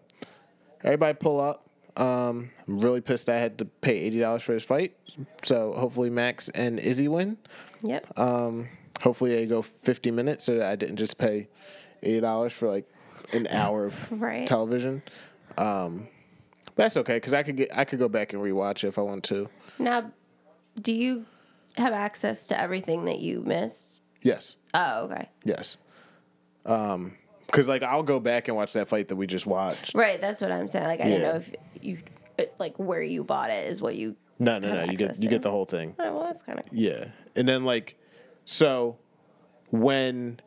[0.83, 1.63] Everybody pull up.
[1.97, 4.95] Um, I'm really pissed I had to pay eighty dollars for this fight.
[5.43, 7.37] So hopefully Max and Izzy win.
[7.81, 8.17] Yep.
[8.19, 8.69] Um,
[9.01, 11.47] hopefully they go fifty minutes so that I didn't just pay
[12.03, 12.87] eighty dollars for like
[13.33, 14.47] an hour of Right.
[14.47, 15.01] television.
[15.57, 16.07] Um,
[16.65, 18.99] but that's okay because I could get I could go back and rewatch it if
[18.99, 19.49] I want to.
[19.79, 20.11] now,
[20.79, 21.25] do you
[21.77, 24.03] have access to everything that you missed?
[24.21, 25.29] Yes, Oh, okay.
[25.43, 25.77] yes.
[26.65, 27.13] Um,
[27.45, 29.95] because like I'll go back and watch that fight that we just watched.
[29.95, 30.19] Right.
[30.19, 30.85] That's what I'm saying.
[30.85, 31.99] Like, I didn't know if you
[32.59, 34.17] like where you bought it is what you.
[34.39, 34.91] No, no, no.
[34.91, 35.95] You get access you get the whole thing.
[35.97, 37.05] Oh, well, that's kind of Yeah.
[37.35, 37.95] And then like
[38.43, 38.97] so
[39.69, 40.39] when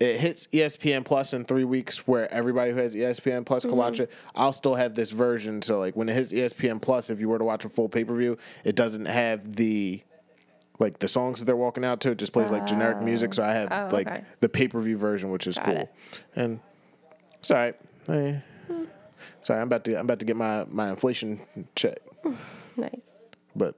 [0.00, 4.00] it hits ESPN Plus in three weeks where everybody who has ESPN Plus can watch
[4.00, 5.62] it, I'll still have this version.
[5.62, 8.04] So like when it hits ESPN Plus, if you were to watch a full pay
[8.04, 10.02] per view, it doesn't have the
[10.78, 13.32] like the songs that they're walking out to, it just plays like generic music.
[13.34, 14.24] So I have Oh, like okay.
[14.40, 15.76] the pay per view version, which is Got cool.
[15.76, 15.94] it.
[16.34, 16.60] And
[17.38, 17.76] it's all right.
[18.08, 18.34] Eh.
[19.40, 21.40] Sorry, I'm about to I'm about to get my, my inflation
[21.74, 21.98] check.
[22.76, 22.90] nice.
[23.54, 23.76] But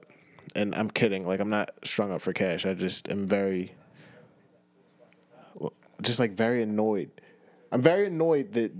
[0.55, 1.25] and I'm kidding.
[1.27, 2.65] Like I'm not strung up for cash.
[2.65, 3.73] I just am very,
[6.01, 7.09] just like very annoyed.
[7.71, 8.71] I'm very annoyed that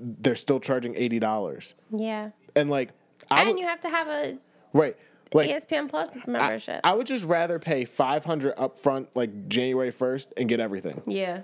[0.00, 1.74] they're still charging eighty dollars.
[1.90, 2.30] Yeah.
[2.56, 2.90] And like,
[3.30, 4.38] I and you have to have a
[4.72, 4.96] right,
[5.34, 6.80] like ESPN Plus membership.
[6.84, 11.02] I would just rather pay five hundred up front, like January first, and get everything,
[11.06, 11.42] yeah.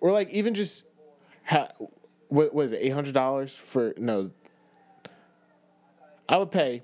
[0.00, 0.84] or like even just
[1.44, 1.70] ha-
[2.28, 4.30] what was it eight hundred dollars for no.
[6.28, 6.82] I would pay.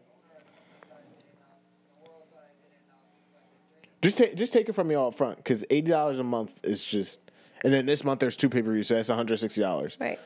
[4.02, 6.58] Just take just take it from me all up front because eighty dollars a month
[6.62, 7.20] is just,
[7.64, 9.98] and then this month there's two pay per views, so that's one hundred sixty dollars.
[10.00, 10.18] Right.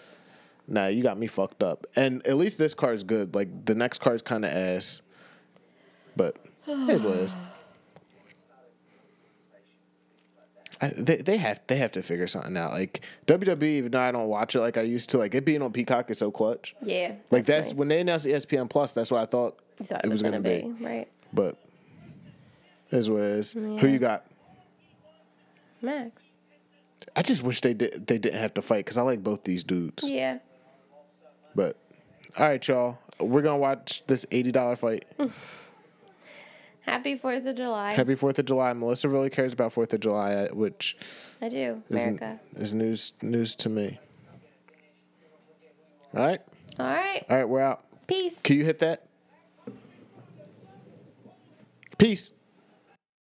[0.66, 1.86] Nah, you got me fucked up.
[1.94, 3.34] And at least this card's good.
[3.34, 5.02] Like the next card's kind of ass,
[6.16, 6.36] but
[6.66, 7.36] it is what it is.
[10.80, 12.72] I, they they have they have to figure something out.
[12.72, 15.62] Like WWE, even though I don't watch it like I used to, like it being
[15.62, 16.74] on Peacock is so clutch.
[16.82, 17.12] Yeah.
[17.30, 17.74] Like that's, nice.
[17.74, 18.92] when they announced ESPN Plus.
[18.92, 20.68] That's what I thought thought it was gonna, gonna be.
[20.68, 20.84] be.
[20.84, 21.08] Right.
[21.32, 21.56] But
[22.90, 23.52] is what it is.
[23.52, 24.26] Who you got?
[25.80, 26.22] Max.
[27.16, 29.62] I just wish they did they didn't have to fight because I like both these
[29.62, 30.08] dudes.
[30.08, 30.38] Yeah.
[31.54, 31.76] But
[32.36, 35.04] all right, y'all, we're gonna watch this eighty dollar fight.
[36.86, 37.92] Happy Fourth of July.
[37.92, 38.72] Happy Fourth of July.
[38.74, 40.96] Melissa really cares about Fourth of July, uh, which
[41.40, 41.82] I do.
[41.88, 42.40] is America.
[42.56, 43.98] is news news to me.
[46.14, 46.40] All right,
[46.78, 47.24] All right.
[47.28, 47.84] all right, we're out.
[48.06, 48.38] Peace.
[48.42, 49.06] Can you hit that?
[51.98, 52.30] Peace.